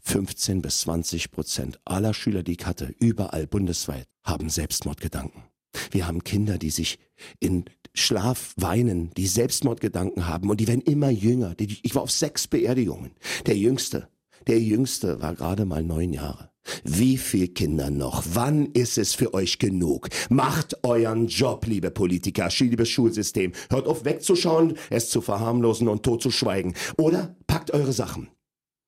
15 0.00 0.62
bis 0.62 0.80
20 0.80 1.32
Prozent 1.32 1.80
aller 1.84 2.14
Schüler, 2.14 2.42
die 2.42 2.56
ich 2.58 2.66
hatte, 2.66 2.94
überall 2.98 3.46
bundesweit, 3.46 4.06
haben 4.22 4.50
Selbstmordgedanken. 4.50 5.42
Wir 5.90 6.06
haben 6.06 6.24
Kinder, 6.24 6.58
die 6.58 6.70
sich 6.70 6.98
in 7.40 7.64
Schlaf 7.98 8.54
weinen, 8.56 9.10
die 9.16 9.26
Selbstmordgedanken 9.26 10.26
haben 10.26 10.50
und 10.50 10.60
die 10.60 10.68
werden 10.68 10.82
immer 10.82 11.10
jünger. 11.10 11.54
Ich 11.58 11.94
war 11.94 12.02
auf 12.02 12.10
sechs 12.10 12.46
Beerdigungen. 12.46 13.12
Der 13.46 13.56
Jüngste, 13.56 14.08
der 14.46 14.60
Jüngste 14.60 15.20
war 15.20 15.34
gerade 15.34 15.64
mal 15.64 15.82
neun 15.82 16.12
Jahre. 16.12 16.50
Wie 16.84 17.16
viel 17.16 17.48
Kinder 17.48 17.90
noch? 17.90 18.24
Wann 18.32 18.66
ist 18.66 18.98
es 18.98 19.14
für 19.14 19.34
euch 19.34 19.58
genug? 19.58 20.08
Macht 20.28 20.84
euren 20.84 21.26
Job, 21.26 21.66
liebe 21.66 21.90
Politiker, 21.90 22.48
liebes 22.58 22.88
Schulsystem. 22.88 23.52
Hört 23.70 23.86
auf 23.86 24.04
wegzuschauen, 24.04 24.76
es 24.90 25.10
zu 25.10 25.20
verharmlosen 25.20 25.88
und 25.88 26.02
totzuschweigen. 26.02 26.74
Oder 26.96 27.36
packt 27.46 27.72
eure 27.72 27.92
Sachen. 27.92 28.28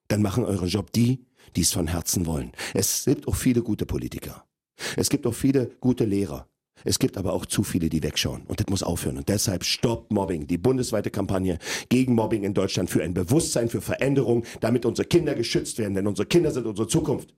Dann 0.09 0.23
machen 0.23 0.45
euren 0.45 0.69
Job 0.69 0.93
die, 0.93 1.27
die 1.57 1.63
es 1.63 1.73
von 1.73 1.87
Herzen 1.87 2.27
wollen. 2.27 2.53
Es 2.75 3.05
gibt 3.05 3.29
auch 3.29 3.37
viele 3.37 3.63
gute 3.63 3.87
Politiker. 3.87 4.45
Es 4.97 5.09
gibt 5.09 5.27
auch 5.27 5.35
viele 5.35 5.71
gute 5.81 6.05
Lehrer. 6.05 6.50
Es 6.85 6.99
gibt 6.99 7.17
aber 7.17 7.33
auch 7.33 7.47
zu 7.47 7.63
viele, 7.63 7.89
die 7.89 8.03
wegschauen. 8.03 8.43
Und 8.47 8.61
das 8.61 8.67
muss 8.69 8.83
aufhören. 8.83 9.19
Und 9.19 9.29
deshalb 9.29 9.65
Stop 9.65 10.11
Mobbing. 10.11 10.47
Die 10.47 10.59
bundesweite 10.59 11.11
Kampagne 11.11 11.59
gegen 11.89 12.15
Mobbing 12.15 12.45
in 12.45 12.55
Deutschland 12.55 12.91
für 12.91 13.03
ein 13.03 13.15
Bewusstsein, 13.15 13.69
für 13.69 13.81
Veränderung, 13.81 14.45
damit 14.61 14.85
unsere 14.87 15.07
Kinder 15.07 15.35
geschützt 15.35 15.79
werden. 15.79 15.95
Denn 15.95 16.07
unsere 16.07 16.27
Kinder 16.27 16.51
sind 16.51 16.67
unsere 16.67 16.89
Zukunft. 16.89 17.35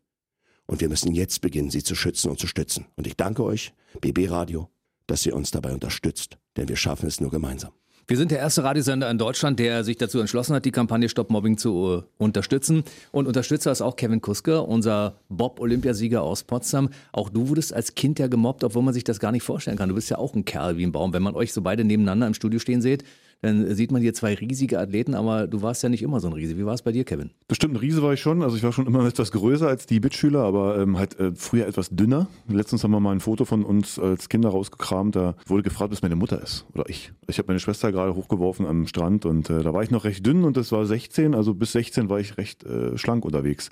Und 0.67 0.81
wir 0.81 0.89
müssen 0.89 1.12
jetzt 1.12 1.41
beginnen, 1.41 1.71
sie 1.71 1.83
zu 1.83 1.94
schützen 1.94 2.31
und 2.31 2.39
zu 2.39 2.47
stützen. 2.47 2.87
Und 2.97 3.06
ich 3.06 3.17
danke 3.17 3.44
euch, 3.44 3.73
BB 4.00 4.31
Radio, 4.31 4.71
dass 5.06 5.27
ihr 5.27 5.35
uns 5.35 5.50
dabei 5.50 5.73
unterstützt. 5.73 6.39
Denn 6.56 6.69
wir 6.69 6.77
schaffen 6.77 7.06
es 7.06 7.21
nur 7.21 7.31
gemeinsam. 7.31 7.73
Wir 8.08 8.16
sind 8.16 8.32
der 8.32 8.40
erste 8.40 8.64
Radiosender 8.64 9.08
in 9.08 9.16
Deutschland, 9.16 9.60
der 9.60 9.84
sich 9.84 9.96
dazu 9.96 10.19
entschlossen 10.19 10.56
hat, 10.56 10.64
die 10.64 10.72
Kampagne 10.72 11.08
Stop 11.08 11.31
Mobbing 11.31 11.56
zu 11.56 12.02
äh, 12.02 12.22
unterstützen. 12.22 12.82
Und 13.12 13.28
Unterstützer 13.28 13.70
ist 13.70 13.81
auch 13.81 13.94
Kevin 13.94 14.20
Kuske, 14.20 14.60
unser 14.60 15.20
Bob-Olympiasieger 15.28 16.20
aus 16.20 16.43
Potsdam. 16.43 16.90
Auch 17.12 17.31
du 17.31 17.49
wurdest 17.49 17.72
als 17.72 17.94
Kind 17.94 18.19
ja 18.19 18.26
gemobbt, 18.26 18.64
obwohl 18.64 18.82
man 18.82 18.93
sich 18.93 19.04
das 19.04 19.20
gar 19.20 19.31
nicht 19.31 19.44
vorstellen 19.44 19.78
kann. 19.78 19.88
Du 19.88 19.94
bist 19.94 20.10
ja 20.10 20.19
auch 20.19 20.34
ein 20.34 20.44
Kerl 20.44 20.78
wie 20.78 20.84
ein 20.84 20.90
Baum. 20.90 21.12
Wenn 21.12 21.22
man 21.22 21.37
euch 21.37 21.52
so 21.52 21.62
beide 21.62 21.84
nebeneinander 21.84 22.26
im 22.26 22.34
Studio 22.34 22.58
stehen 22.58 22.82
seht, 22.82 23.04
dann 23.43 23.75
sieht 23.75 23.91
man 23.91 24.00
hier 24.00 24.15
zwei 24.15 24.35
riesige 24.35 24.79
Athleten, 24.79 25.15
aber 25.15 25.49
du 25.49 25.62
warst 25.62 25.83
ja 25.83 25.89
nicht 25.89 26.03
immer 26.03 26.21
so 26.21 26.29
ein 26.29 26.33
Riese. 26.33 26.56
Wie 26.56 26.65
war 26.65 26.75
es 26.75 26.83
bei 26.83 26.93
dir, 26.93 27.05
Kevin? 27.05 27.31
Bestimmt 27.49 27.75
ein 27.75 27.79
Riese 27.79 28.00
war 28.00 28.12
ich 28.12 28.21
schon. 28.21 28.43
Also 28.43 28.56
ich 28.56 28.62
war 28.62 28.73
schon 28.73 28.87
immer 28.87 29.05
etwas 29.06 29.33
größer 29.33 29.67
als 29.67 29.87
die 29.87 29.99
Mitschüler, 29.99 30.41
aber 30.41 30.79
ähm, 30.79 30.97
halt 30.97 31.19
äh, 31.19 31.33
früher 31.35 31.67
etwas 31.67 31.91
dünner. 31.91 32.29
Letztens 32.49 32.85
haben 32.85 32.93
wir 32.93 33.00
mal 33.00 33.11
ein 33.11 33.21
Foto 33.21 33.44
von 33.44 33.65
uns 33.65 33.99
als 33.99 34.29
Kinder 34.29 34.50
rausgekramt. 34.50 35.17
Da 35.17 35.35
wurde 35.47 35.65
gefragt, 35.65 35.93
was 35.93 36.03
meine 36.03 36.15
Mutter 36.15 36.41
ist 36.41 36.65
oder 36.73 36.89
ich. 36.89 37.12
Ich 37.27 37.39
habe 37.39 37.49
meine 37.49 37.59
Schwester 37.59 37.91
gerade 37.91 38.15
hochgeworfen 38.15 38.65
am 38.65 38.87
Strand 38.87 39.27
und 39.27 39.50
äh, 39.50 39.62
da 39.62 39.75
war 39.75 39.83
ich 39.83 39.91
noch 39.91 40.05
recht 40.05 40.25
dünn 40.25 40.44
und 40.44 40.56
das 40.56 40.71
war 40.71 40.87
16. 40.87 41.35
Also 41.35 41.55
bis 41.55 41.73
16 41.73 42.09
war 42.09 42.21
ich 42.21 42.39
recht 42.39 42.65
äh, 42.65 42.97
schlank 42.97 43.25
unterwegs 43.25 43.71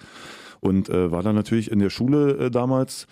und 0.58 0.88
äh, 0.88 1.12
war 1.12 1.22
dann 1.22 1.36
natürlich 1.36 1.70
in 1.70 1.78
der 1.78 1.90
Schule 1.90 2.36
äh, 2.38 2.50
damals 2.50 3.06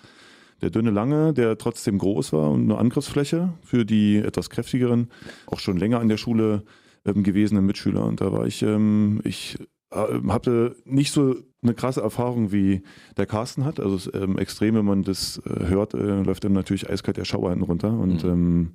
der 0.61 0.69
dünne 0.69 0.91
Lange, 0.91 1.33
der 1.33 1.57
trotzdem 1.57 1.97
groß 1.97 2.33
war 2.33 2.51
und 2.51 2.63
eine 2.63 2.77
Angriffsfläche 2.77 3.53
für 3.63 3.85
die 3.85 4.17
etwas 4.17 4.49
kräftigeren, 4.49 5.09
auch 5.47 5.59
schon 5.59 5.77
länger 5.77 5.99
an 5.99 6.09
der 6.09 6.17
Schule 6.17 6.63
ähm, 7.05 7.23
gewesenen 7.23 7.65
Mitschüler. 7.65 8.05
Und 8.05 8.21
da 8.21 8.31
war 8.31 8.45
ich, 8.45 8.61
ähm, 8.61 9.21
ich 9.23 9.57
äh, 9.91 10.27
hatte 10.27 10.75
nicht 10.85 11.11
so 11.11 11.35
eine 11.61 11.73
krasse 11.73 12.01
Erfahrung 12.01 12.51
wie 12.51 12.83
der 13.17 13.25
Carsten 13.25 13.65
hat. 13.65 13.79
Also 13.79 13.95
es, 13.95 14.11
ähm, 14.13 14.37
extrem, 14.37 14.75
wenn 14.75 14.85
man 14.85 15.03
das 15.03 15.41
äh, 15.45 15.67
hört, 15.67 15.93
äh, 15.93 16.21
läuft 16.21 16.43
dann 16.43 16.53
natürlich 16.53 16.89
eiskalt 16.89 17.17
der 17.17 17.25
Schauer 17.25 17.49
hinten 17.49 17.65
runter. 17.65 17.91
Und 17.91 18.23
mhm. 18.23 18.29
ähm, 18.29 18.71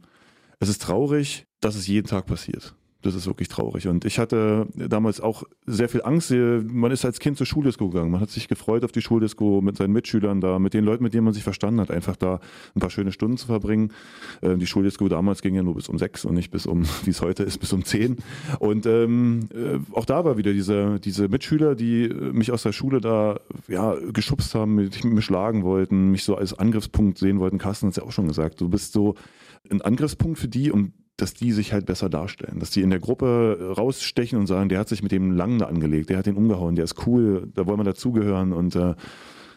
es 0.58 0.68
ist 0.68 0.82
traurig, 0.82 1.46
dass 1.60 1.76
es 1.76 1.86
jeden 1.86 2.06
Tag 2.06 2.26
passiert. 2.26 2.74
Das 3.04 3.14
ist 3.14 3.26
wirklich 3.26 3.48
traurig. 3.48 3.86
Und 3.86 4.06
ich 4.06 4.18
hatte 4.18 4.66
damals 4.74 5.20
auch 5.20 5.44
sehr 5.66 5.90
viel 5.90 6.00
Angst. 6.02 6.30
Man 6.30 6.90
ist 6.90 7.04
als 7.04 7.20
Kind 7.20 7.36
zur 7.36 7.46
Schuldisco 7.46 7.90
gegangen. 7.90 8.10
Man 8.10 8.22
hat 8.22 8.30
sich 8.30 8.48
gefreut 8.48 8.82
auf 8.82 8.92
die 8.92 9.02
Schuldisco 9.02 9.60
mit 9.60 9.76
seinen 9.76 9.92
Mitschülern 9.92 10.40
da, 10.40 10.58
mit 10.58 10.72
den 10.72 10.84
Leuten, 10.84 11.04
mit 11.04 11.12
denen 11.12 11.26
man 11.26 11.34
sich 11.34 11.42
verstanden 11.42 11.80
hat, 11.80 11.90
einfach 11.90 12.16
da 12.16 12.40
ein 12.74 12.80
paar 12.80 12.88
schöne 12.88 13.12
Stunden 13.12 13.36
zu 13.36 13.46
verbringen. 13.46 13.92
Ähm, 14.40 14.58
die 14.58 14.66
Schuldisco 14.66 15.06
damals 15.08 15.42
ging 15.42 15.54
ja 15.54 15.62
nur 15.62 15.74
bis 15.74 15.90
um 15.90 15.98
sechs 15.98 16.24
und 16.24 16.32
nicht 16.32 16.50
bis 16.50 16.64
um, 16.64 16.84
wie 17.04 17.10
es 17.10 17.20
heute 17.20 17.42
ist, 17.42 17.58
bis 17.58 17.74
um 17.74 17.84
zehn. 17.84 18.16
Und 18.58 18.86
ähm, 18.86 19.50
äh, 19.54 19.78
auch 19.92 20.06
da 20.06 20.24
war 20.24 20.38
wieder 20.38 20.54
diese, 20.54 20.98
diese 20.98 21.28
Mitschüler, 21.28 21.74
die 21.74 22.08
mich 22.08 22.52
aus 22.52 22.62
der 22.62 22.72
Schule 22.72 23.02
da 23.02 23.38
ja, 23.68 23.96
geschubst 24.14 24.54
haben, 24.54 24.76
mich, 24.76 25.04
mich 25.04 25.26
schlagen 25.26 25.62
wollten, 25.62 26.10
mich 26.10 26.24
so 26.24 26.36
als 26.36 26.58
Angriffspunkt 26.58 27.18
sehen 27.18 27.38
wollten. 27.38 27.58
Carsten 27.58 27.88
hat 27.88 27.90
es 27.90 27.96
ja 27.96 28.04
auch 28.04 28.12
schon 28.12 28.28
gesagt. 28.28 28.62
Du 28.62 28.70
bist 28.70 28.94
so 28.94 29.14
ein 29.70 29.82
Angriffspunkt 29.82 30.38
für 30.38 30.48
die, 30.48 30.70
um 30.70 30.94
dass 31.16 31.34
die 31.34 31.52
sich 31.52 31.72
halt 31.72 31.86
besser 31.86 32.08
darstellen, 32.08 32.58
dass 32.58 32.70
die 32.70 32.82
in 32.82 32.90
der 32.90 32.98
Gruppe 32.98 33.74
rausstechen 33.76 34.38
und 34.38 34.46
sagen, 34.46 34.68
der 34.68 34.80
hat 34.80 34.88
sich 34.88 35.02
mit 35.02 35.12
dem 35.12 35.30
Langen 35.30 35.58
da 35.58 35.66
angelegt, 35.66 36.10
der 36.10 36.18
hat 36.18 36.26
den 36.26 36.36
umgehauen, 36.36 36.74
der 36.74 36.84
ist 36.84 37.06
cool, 37.06 37.48
da 37.54 37.66
wollen 37.66 37.78
wir 37.78 37.84
dazugehören 37.84 38.52
und 38.52 38.74
äh, 38.74 38.94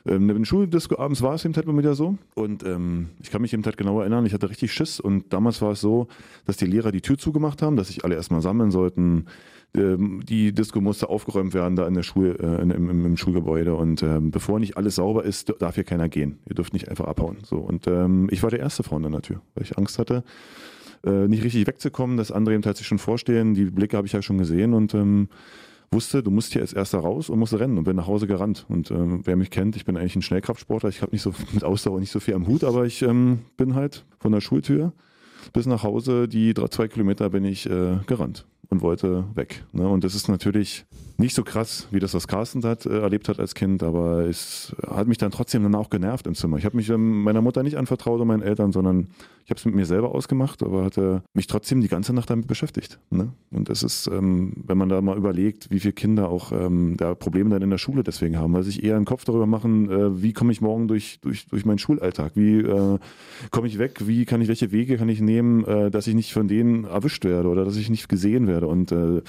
ähm, 0.05 0.29
in 0.29 0.45
Schuldisco 0.45 0.99
abends 0.99 1.21
war 1.21 1.33
es 1.33 1.45
eben 1.45 1.55
halt 1.55 1.65
mal 1.65 1.77
wieder 1.77 1.95
so 1.95 2.17
und 2.35 2.63
ähm, 2.63 3.09
ich 3.21 3.31
kann 3.31 3.41
mich 3.41 3.53
eben 3.53 3.63
halt 3.65 3.77
genau 3.77 3.99
erinnern, 3.99 4.25
ich 4.25 4.33
hatte 4.33 4.49
richtig 4.49 4.71
Schiss 4.71 4.99
und 4.99 5.33
damals 5.33 5.61
war 5.61 5.71
es 5.71 5.81
so, 5.81 6.07
dass 6.45 6.57
die 6.57 6.65
Lehrer 6.65 6.91
die 6.91 7.01
Tür 7.01 7.17
zugemacht 7.17 7.61
haben, 7.61 7.75
dass 7.75 7.87
sich 7.87 8.05
alle 8.05 8.15
erstmal 8.15 8.43
sammeln 8.43 8.69
sollten, 8.69 9.25
ähm, 9.75 10.21
die 10.25 10.53
Disco 10.53 10.79
musste 10.79 11.09
aufgeräumt 11.09 11.53
werden 11.53 11.75
da 11.75 11.87
in 11.87 11.93
der 11.93 12.03
Schule, 12.03 12.37
äh, 12.39 12.61
im, 12.61 12.71
im, 12.71 13.05
im, 13.05 13.17
Schulgebäude 13.17 13.75
und 13.75 14.01
ähm, 14.03 14.31
bevor 14.31 14.59
nicht 14.59 14.77
alles 14.77 14.95
sauber 14.95 15.23
ist, 15.23 15.53
darf 15.59 15.75
hier 15.75 15.83
keiner 15.83 16.09
gehen. 16.09 16.39
Ihr 16.47 16.55
dürft 16.55 16.73
nicht 16.73 16.89
einfach 16.89 17.05
abhauen. 17.05 17.37
So 17.43 17.57
und 17.57 17.87
ähm, 17.87 18.27
ich 18.31 18.43
war 18.43 18.49
der 18.49 18.59
erste 18.59 18.83
Freund 18.83 19.05
an 19.05 19.11
der 19.11 19.21
Tür, 19.21 19.41
weil 19.55 19.63
ich 19.63 19.77
Angst 19.77 19.99
hatte, 19.99 20.23
äh, 21.05 21.27
nicht 21.27 21.43
richtig 21.43 21.67
wegzukommen. 21.67 22.17
Das 22.17 22.31
andere 22.31 22.55
eben 22.55 22.63
sich 22.63 22.87
schon 22.87 22.99
vorstellen. 22.99 23.53
Die 23.53 23.65
Blicke 23.65 23.97
habe 23.97 24.07
ich 24.07 24.13
ja 24.13 24.21
schon 24.21 24.37
gesehen 24.37 24.73
und 24.73 24.93
ähm, 24.93 25.29
wusste, 25.91 26.23
du 26.23 26.31
musst 26.31 26.53
hier 26.53 26.61
als 26.61 26.73
erster 26.73 26.99
raus 26.99 27.29
und 27.29 27.39
musst 27.39 27.53
rennen 27.53 27.77
und 27.77 27.83
bin 27.83 27.95
nach 27.95 28.07
Hause 28.07 28.27
gerannt. 28.27 28.65
Und 28.69 28.91
ähm, 28.91 29.21
wer 29.23 29.35
mich 29.35 29.51
kennt, 29.51 29.75
ich 29.75 29.85
bin 29.85 29.97
eigentlich 29.97 30.15
ein 30.15 30.21
Schnellkraftsportler. 30.21 30.89
Ich 30.89 31.01
habe 31.01 31.11
nicht 31.11 31.21
so 31.21 31.33
mit 31.53 31.63
Ausdauer 31.63 31.99
nicht 31.99 32.11
so 32.11 32.19
viel 32.19 32.33
am 32.33 32.47
Hut, 32.47 32.63
aber 32.63 32.85
ich 32.85 33.01
ähm, 33.01 33.39
bin 33.57 33.75
halt 33.75 34.05
von 34.19 34.31
der 34.31 34.41
Schultür 34.41 34.93
bis 35.53 35.65
nach 35.65 35.83
Hause, 35.83 36.27
die 36.27 36.53
drei, 36.53 36.67
zwei 36.67 36.87
Kilometer 36.87 37.29
bin 37.29 37.45
ich 37.45 37.69
äh, 37.69 37.97
gerannt. 38.05 38.45
Und 38.69 38.81
wollte 38.81 39.25
weg. 39.35 39.63
Ne? 39.71 39.87
Und 39.87 40.03
das 40.03 40.15
ist 40.15 40.27
natürlich 40.27 40.85
nicht 41.17 41.33
so 41.33 41.43
krass, 41.43 41.87
wie 41.91 41.99
das, 41.99 42.13
was 42.13 42.27
Carsten 42.27 42.63
hat, 42.63 42.85
äh, 42.85 42.99
erlebt 42.99 43.27
hat 43.27 43.39
als 43.39 43.55
Kind, 43.55 43.81
aber 43.81 44.25
es 44.25 44.75
hat 44.87 45.07
mich 45.07 45.17
dann 45.17 45.31
trotzdem 45.31 45.63
dann 45.63 45.73
auch 45.73 45.89
genervt 45.89 46.27
im 46.27 46.35
Zimmer. 46.35 46.57
Ich 46.57 46.65
habe 46.65 46.77
mich 46.77 46.89
ähm, 46.89 47.23
meiner 47.23 47.41
Mutter 47.41 47.63
nicht 47.63 47.77
anvertraut 47.77 48.21
und 48.21 48.27
meinen 48.27 48.43
Eltern, 48.43 48.71
sondern 48.71 49.07
ich 49.43 49.49
habe 49.49 49.59
es 49.59 49.65
mit 49.65 49.75
mir 49.75 49.85
selber 49.85 50.13
ausgemacht, 50.13 50.61
aber 50.61 50.83
hatte 50.83 51.23
mich 51.33 51.47
trotzdem 51.47 51.81
die 51.81 51.87
ganze 51.87 52.13
Nacht 52.13 52.29
damit 52.29 52.47
beschäftigt. 52.47 52.99
Ne? 53.09 53.29
Und 53.49 53.69
es 53.69 53.81
ist, 53.81 54.07
ähm, 54.07 54.53
wenn 54.67 54.77
man 54.77 54.89
da 54.89 55.01
mal 55.01 55.17
überlegt, 55.17 55.71
wie 55.71 55.79
viele 55.79 55.93
Kinder 55.93 56.29
auch 56.29 56.51
ähm, 56.51 56.95
da 56.97 57.15
Probleme 57.15 57.49
dann 57.49 57.61
in 57.61 57.69
der 57.69 57.77
Schule 57.77 58.03
deswegen 58.03 58.37
haben, 58.37 58.53
weil 58.53 58.63
sich 58.63 58.83
eher 58.83 58.97
einen 58.97 59.05
Kopf 59.05 59.23
darüber 59.23 59.47
machen, 59.47 59.89
äh, 59.89 60.21
wie 60.21 60.33
komme 60.33 60.51
ich 60.51 60.61
morgen 60.61 60.87
durch, 60.87 61.19
durch, 61.21 61.47
durch 61.47 61.65
meinen 61.65 61.79
Schulalltag, 61.79 62.33
wie 62.35 62.59
äh, 62.59 62.99
komme 63.49 63.67
ich 63.67 63.79
weg, 63.79 64.05
wie 64.05 64.25
kann 64.25 64.41
ich, 64.41 64.49
welche 64.49 64.71
Wege 64.71 64.97
kann 64.97 65.09
ich 65.09 65.21
nehmen, 65.21 65.63
äh, 65.65 65.89
dass 65.89 66.07
ich 66.07 66.13
nicht 66.13 66.33
von 66.33 66.47
denen 66.47 66.83
erwischt 66.83 67.23
werde 67.23 67.47
oder 67.47 67.63
dass 67.63 67.77
ich 67.77 67.89
nicht 67.89 68.09
gesehen 68.09 68.46
werde 68.47 68.67
und 68.67 68.91
äh, 68.91 69.21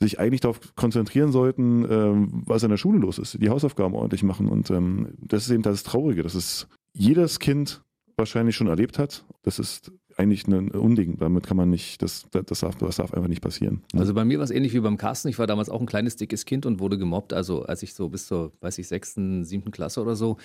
sich 0.00 0.20
eigentlich 0.20 0.40
darauf 0.40 0.60
konzentrieren 0.76 1.32
sollten, 1.32 1.84
ähm, 1.90 2.42
was 2.46 2.62
in 2.62 2.70
der 2.70 2.76
Schule 2.76 2.98
los 2.98 3.18
ist, 3.18 3.42
die 3.42 3.50
Hausaufgaben 3.50 3.94
ordentlich 3.94 4.22
machen. 4.22 4.48
Und 4.48 4.70
ähm, 4.70 5.08
das 5.18 5.44
ist 5.44 5.50
eben 5.50 5.62
das 5.62 5.82
Traurige, 5.82 6.22
dass 6.22 6.34
es 6.34 6.68
jedes 6.92 7.40
Kind 7.40 7.82
wahrscheinlich 8.16 8.56
schon 8.56 8.66
erlebt 8.66 8.98
hat. 8.98 9.24
Das 9.42 9.58
ist 9.58 9.92
eigentlich 10.16 10.46
ein 10.48 10.70
Unding. 10.72 11.16
Damit 11.18 11.46
kann 11.46 11.56
man 11.56 11.70
nicht, 11.70 12.02
das, 12.02 12.26
das, 12.30 12.60
darf, 12.60 12.74
das 12.76 12.96
darf 12.96 13.14
einfach 13.14 13.28
nicht 13.28 13.40
passieren. 13.40 13.82
Also 13.94 14.14
bei 14.14 14.24
mir 14.24 14.38
war 14.38 14.44
es 14.44 14.50
ähnlich 14.50 14.74
wie 14.74 14.80
beim 14.80 14.96
Carsten. 14.96 15.28
Ich 15.28 15.38
war 15.38 15.46
damals 15.46 15.68
auch 15.68 15.80
ein 15.80 15.86
kleines, 15.86 16.16
dickes 16.16 16.44
Kind 16.44 16.66
und 16.66 16.80
wurde 16.80 16.98
gemobbt. 16.98 17.32
Also 17.32 17.62
als 17.62 17.82
ich 17.82 17.94
so 17.94 18.08
bis 18.08 18.26
zur, 18.26 18.52
weiß 18.60 18.78
ich, 18.78 18.88
sechsten, 18.88 19.44
siebten 19.44 19.70
Klasse 19.70 20.02
oder 20.02 20.16
so 20.16 20.36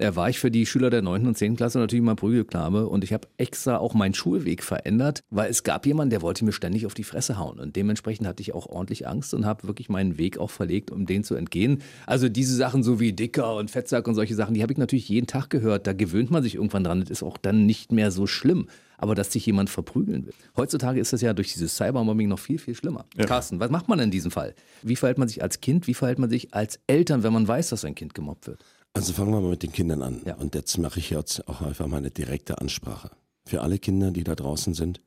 war 0.00 0.28
ich 0.28 0.38
für 0.38 0.50
die 0.50 0.66
Schüler 0.66 0.90
der 0.90 1.02
9. 1.02 1.26
und 1.26 1.36
10. 1.36 1.56
Klasse 1.56 1.78
natürlich 1.78 2.04
mal 2.04 2.16
Prügelknabe 2.16 2.88
und 2.88 3.04
ich 3.04 3.12
habe 3.12 3.28
extra 3.36 3.78
auch 3.78 3.94
meinen 3.94 4.14
Schulweg 4.14 4.62
verändert, 4.62 5.22
weil 5.30 5.50
es 5.50 5.62
gab 5.62 5.86
jemanden, 5.86 6.10
der 6.10 6.22
wollte 6.22 6.44
mir 6.44 6.52
ständig 6.52 6.86
auf 6.86 6.94
die 6.94 7.04
Fresse 7.04 7.38
hauen 7.38 7.58
und 7.58 7.76
dementsprechend 7.76 8.26
hatte 8.26 8.42
ich 8.42 8.54
auch 8.54 8.66
ordentlich 8.66 9.06
Angst 9.06 9.34
und 9.34 9.44
habe 9.44 9.66
wirklich 9.66 9.88
meinen 9.88 10.18
Weg 10.18 10.38
auch 10.38 10.50
verlegt, 10.50 10.90
um 10.90 11.06
den 11.06 11.24
zu 11.24 11.34
entgehen. 11.34 11.82
Also 12.06 12.28
diese 12.28 12.56
Sachen 12.56 12.82
so 12.82 13.00
wie 13.00 13.12
Dicker 13.12 13.56
und 13.56 13.70
Fettsack 13.70 14.08
und 14.08 14.14
solche 14.14 14.34
Sachen, 14.34 14.54
die 14.54 14.62
habe 14.62 14.72
ich 14.72 14.78
natürlich 14.78 15.08
jeden 15.08 15.26
Tag 15.26 15.50
gehört. 15.50 15.86
Da 15.86 15.92
gewöhnt 15.92 16.30
man 16.30 16.42
sich 16.42 16.54
irgendwann 16.54 16.84
dran. 16.84 17.00
Das 17.00 17.10
ist 17.10 17.22
auch 17.22 17.36
dann 17.36 17.66
nicht 17.66 17.92
mehr 17.92 18.10
so 18.10 18.26
schlimm 18.26 18.66
aber 19.00 19.14
dass 19.14 19.32
sich 19.32 19.46
jemand 19.46 19.70
verprügeln 19.70 20.26
will. 20.26 20.34
Heutzutage 20.56 21.00
ist 21.00 21.14
das 21.14 21.22
ja 21.22 21.32
durch 21.32 21.52
dieses 21.54 21.74
Cybermobbing 21.74 22.28
noch 22.28 22.38
viel, 22.38 22.58
viel 22.58 22.74
schlimmer. 22.74 23.06
Ja. 23.16 23.24
Carsten, 23.24 23.58
was 23.58 23.70
macht 23.70 23.88
man 23.88 23.98
in 23.98 24.10
diesem 24.10 24.30
Fall? 24.30 24.54
Wie 24.82 24.94
verhält 24.94 25.16
man 25.16 25.26
sich 25.26 25.42
als 25.42 25.62
Kind? 25.62 25.86
Wie 25.86 25.94
verhält 25.94 26.18
man 26.18 26.28
sich 26.28 26.52
als 26.52 26.78
Eltern, 26.86 27.22
wenn 27.22 27.32
man 27.32 27.48
weiß, 27.48 27.70
dass 27.70 27.86
ein 27.86 27.94
Kind 27.94 28.14
gemobbt 28.14 28.46
wird? 28.46 28.62
Also 28.92 29.12
fangen 29.12 29.32
wir 29.32 29.40
mal 29.40 29.50
mit 29.50 29.62
den 29.62 29.72
Kindern 29.72 30.02
an. 30.02 30.22
Ja. 30.24 30.34
Und 30.36 30.54
jetzt 30.54 30.76
mache 30.78 30.98
ich 30.98 31.10
jetzt 31.10 31.46
auch 31.48 31.60
einfach 31.60 31.86
mal 31.86 31.98
eine 31.98 32.10
direkte 32.10 32.60
Ansprache. 32.60 33.10
Für 33.44 33.62
alle 33.62 33.78
Kinder, 33.78 34.10
die 34.10 34.24
da 34.24 34.34
draußen 34.34 34.74
sind, 34.74 35.00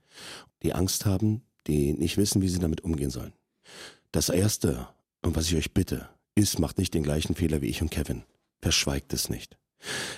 die 0.64 0.74
Angst 0.74 1.06
haben, 1.06 1.42
die 1.68 1.94
nicht 1.94 2.18
wissen, 2.18 2.42
wie 2.42 2.50
sie 2.50 2.60
damit 2.60 2.82
umgehen 2.82 3.10
sollen. 3.10 3.34
Das 4.12 4.30
Erste, 4.30 4.88
und 5.22 5.36
was 5.36 5.48
ich 5.48 5.56
euch 5.56 5.74
bitte, 5.74 6.08
ist, 6.36 6.60
macht 6.60 6.78
nicht 6.78 6.94
den 6.94 7.04
gleichen 7.04 7.36
Fehler 7.36 7.62
wie 7.62 7.68
ich 7.68 7.82
und 7.82 7.92
Kevin. 7.92 8.24
Verschweigt 8.62 9.14
es 9.14 9.30
nicht. 9.30 9.58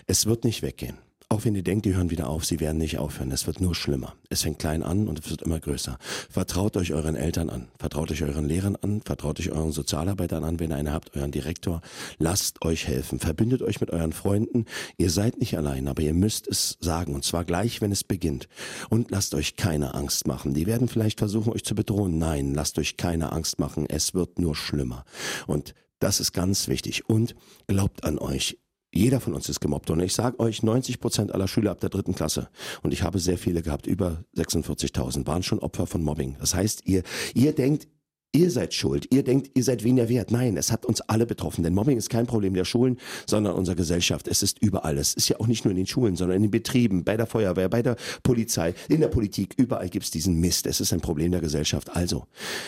Es 0.05 0.25
wird 0.25 0.43
nicht 0.43 0.61
weggehen. 0.61 0.97
Auch 1.27 1.43
wenn 1.43 1.55
ihr 1.55 1.63
denkt, 1.63 1.85
die 1.85 1.95
hören 1.95 2.11
wieder 2.11 2.29
auf, 2.29 2.45
sie 2.45 2.59
werden 2.59 2.77
nicht 2.77 2.99
aufhören. 2.99 3.31
Es 3.31 3.47
wird 3.47 3.59
nur 3.59 3.73
schlimmer. 3.73 4.13
Es 4.29 4.43
fängt 4.43 4.59
klein 4.59 4.83
an 4.83 5.07
und 5.07 5.19
es 5.19 5.29
wird 5.29 5.41
immer 5.41 5.59
größer. 5.59 5.97
Vertraut 6.29 6.77
euch 6.77 6.93
euren 6.93 7.15
Eltern 7.15 7.49
an. 7.49 7.67
Vertraut 7.79 8.11
euch 8.11 8.21
euren 8.23 8.45
Lehrern 8.45 8.75
an. 8.75 9.01
Vertraut 9.01 9.39
euch 9.39 9.51
euren 9.51 9.71
Sozialarbeitern 9.71 10.43
an, 10.43 10.59
wenn 10.59 10.71
ihr 10.71 10.75
eine 10.75 10.91
habt, 10.91 11.15
euren 11.15 11.31
Direktor. 11.31 11.81
Lasst 12.19 12.63
euch 12.63 12.87
helfen. 12.87 13.19
Verbündet 13.19 13.63
euch 13.63 13.81
mit 13.81 13.89
euren 13.89 14.13
Freunden. 14.13 14.65
Ihr 14.97 15.09
seid 15.09 15.39
nicht 15.39 15.57
allein, 15.57 15.87
aber 15.87 16.03
ihr 16.03 16.13
müsst 16.13 16.47
es 16.47 16.77
sagen. 16.79 17.15
Und 17.15 17.23
zwar 17.23 17.43
gleich, 17.43 17.81
wenn 17.81 17.91
es 17.91 18.03
beginnt. 18.03 18.47
Und 18.89 19.09
lasst 19.09 19.33
euch 19.33 19.55
keine 19.55 19.95
Angst 19.95 20.27
machen. 20.27 20.53
Die 20.53 20.67
werden 20.67 20.87
vielleicht 20.87 21.17
versuchen, 21.17 21.51
euch 21.51 21.65
zu 21.65 21.73
bedrohen. 21.73 22.19
Nein, 22.19 22.53
lasst 22.53 22.77
euch 22.77 22.97
keine 22.97 23.31
Angst 23.31 23.57
machen. 23.57 23.87
Es 23.89 24.13
wird 24.13 24.37
nur 24.37 24.55
schlimmer. 24.55 25.05
Und 25.47 25.73
das 25.97 26.19
ist 26.19 26.33
ganz 26.33 26.67
wichtig. 26.67 27.09
Und 27.09 27.35
glaubt 27.67 28.03
an 28.03 28.19
euch. 28.19 28.59
Jeder 28.95 29.19
von 29.19 29.33
uns 29.33 29.49
ist 29.49 29.59
gemobbt. 29.59 29.89
Und 29.89 29.99
ich 29.99 30.13
sage 30.13 30.39
euch, 30.39 30.63
90 30.63 31.01
Prozent 31.01 31.33
aller 31.33 31.47
Schüler 31.47 31.71
ab 31.71 31.81
der 31.81 31.89
dritten 31.89 32.15
Klasse, 32.15 32.49
und 32.81 32.93
ich 32.93 33.03
habe 33.03 33.19
sehr 33.19 33.37
viele 33.37 33.61
gehabt, 33.61 33.87
über 33.87 34.23
46.000, 34.37 35.27
waren 35.27 35.43
schon 35.43 35.59
Opfer 35.59 35.85
von 35.85 36.01
Mobbing. 36.01 36.37
Das 36.39 36.55
heißt, 36.55 36.83
ihr, 36.85 37.03
ihr 37.33 37.53
denkt, 37.53 37.87
ihr 38.35 38.51
seid 38.51 38.73
schuld. 38.73 39.07
Ihr 39.11 39.23
denkt, 39.23 39.51
ihr 39.55 39.63
seid 39.63 39.83
weniger 39.83 40.09
wert. 40.09 40.31
Nein, 40.31 40.57
es 40.57 40.71
hat 40.71 40.85
uns 40.85 41.01
alle 41.01 41.25
betroffen. 41.25 41.63
Denn 41.63 41.73
Mobbing 41.73 41.97
ist 41.97 42.09
kein 42.09 42.27
Problem 42.27 42.53
der 42.53 42.65
Schulen, 42.65 42.97
sondern 43.25 43.55
unserer 43.55 43.75
Gesellschaft. 43.75 44.27
Es 44.27 44.43
ist 44.43 44.61
überall. 44.61 44.97
Es 44.97 45.13
ist 45.13 45.29
ja 45.29 45.39
auch 45.39 45.47
nicht 45.47 45.63
nur 45.63 45.71
in 45.71 45.77
den 45.77 45.87
Schulen, 45.87 46.15
sondern 46.15 46.37
in 46.37 46.43
den 46.43 46.51
Betrieben, 46.51 47.03
bei 47.03 47.15
der 47.15 47.25
Feuerwehr, 47.25 47.69
bei 47.69 47.81
der 47.81 47.95
Polizei, 48.23 48.73
in 48.89 48.99
der 48.99 49.07
Politik. 49.07 49.53
Überall 49.57 49.89
gibt 49.89 50.05
es 50.05 50.11
diesen 50.11 50.39
Mist. 50.39 50.67
Es 50.67 50.81
ist 50.81 50.91
ein 50.91 51.01
Problem 51.01 51.31
der 51.31 51.41
Gesellschaft. 51.41 51.95
Also 51.95 52.25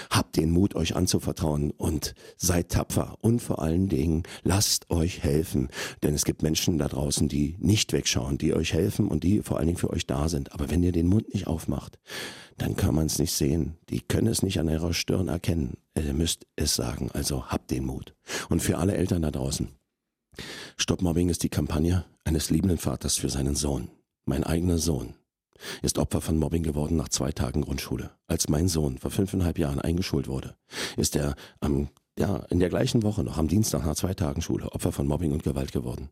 habt 0.10 0.38
den 0.38 0.52
Mut, 0.52 0.76
euch 0.76 0.96
anzuvertrauen 0.96 1.72
und 1.72 2.16
seid 2.38 2.70
tapfer. 2.70 3.18
Und 3.22 3.42
vor 3.42 3.62
allen 3.62 3.90
Dingen 3.90 4.24
lasst 4.44 4.90
euch 4.90 5.24
helfen. 5.24 5.68
Denn 6.02 6.14
es 6.14 6.24
gibt 6.24 6.44
Menschen 6.44 6.78
da 6.78 6.88
draußen, 6.88 7.28
die 7.28 7.58
nicht 7.60 7.92
wegschauen, 7.92 8.38
die 8.38 8.54
euch 8.54 8.74
helfen 8.74 9.10
und 9.10 9.24
die 9.24 9.42
vor 9.42 9.58
allen 9.58 9.68
Dingen 9.68 9.80
für 9.80 9.90
euch 9.90 10.08
da 10.08 10.30
sind. 10.30 10.54
Aber 10.54 10.70
wenn 10.70 10.84
ihr 10.84 10.94
den 10.94 11.08
Mund 11.08 11.34
nicht 11.34 11.48
aufmacht, 11.48 12.00
dann 12.58 12.76
kann 12.76 12.96
man 12.96 13.06
es 13.06 13.20
nicht 13.20 13.34
sehen. 13.34 13.78
Die 13.90 14.02
können 14.02 14.28
es 14.28 14.42
nicht 14.42 14.60
an 14.60 14.70
ihrer 14.70 14.94
Stirn 14.94 15.28
erkennen. 15.28 15.78
Ihr 15.96 16.14
müsst 16.14 16.46
es 16.56 16.76
sagen. 16.76 17.10
Also 17.14 17.46
habt 17.46 17.72
den 17.72 17.86
Mut. 17.86 18.16
Und 18.50 18.62
für 18.62 18.78
alle 18.78 18.96
Eltern 18.96 19.22
da 19.22 19.32
draußen. 19.32 19.70
Stop 20.76 21.02
Mobbing 21.02 21.30
ist 21.30 21.44
die 21.44 21.50
Kampagne 21.50 22.06
eines 22.24 22.50
liebenden 22.50 22.78
Vaters 22.78 23.18
für 23.18 23.30
seinen 23.30 23.56
Sohn. 23.56 23.90
Mein 24.26 24.44
eigener 24.44 24.78
Sohn 24.78 25.16
ist 25.82 25.98
Opfer 25.98 26.22
von 26.22 26.38
Mobbing 26.38 26.64
geworden 26.64 26.98
nach 26.98 27.10
zwei 27.10 27.32
Tagen 27.32 27.62
Grundschule. 27.62 28.12
Als 28.28 28.50
mein 28.50 28.68
Sohn 28.68 28.98
vor 28.98 29.10
fünfeinhalb 29.10 29.58
Jahren 29.58 29.80
eingeschult 29.80 30.28
wurde, 30.28 30.56
ist 30.98 31.16
er 31.16 31.36
am 31.60 31.90
ja, 32.20 32.38
in 32.50 32.60
der 32.60 32.70
gleichen 32.70 33.04
Woche 33.04 33.24
noch 33.24 33.38
am 33.38 33.48
Dienstag 33.48 33.86
nach 33.86 33.96
zwei 33.96 34.14
Tagen 34.14 34.42
Schule 34.42 34.72
Opfer 34.72 34.92
von 34.92 35.08
Mobbing 35.08 35.32
und 35.32 35.44
Gewalt 35.44 35.72
geworden. 35.72 36.10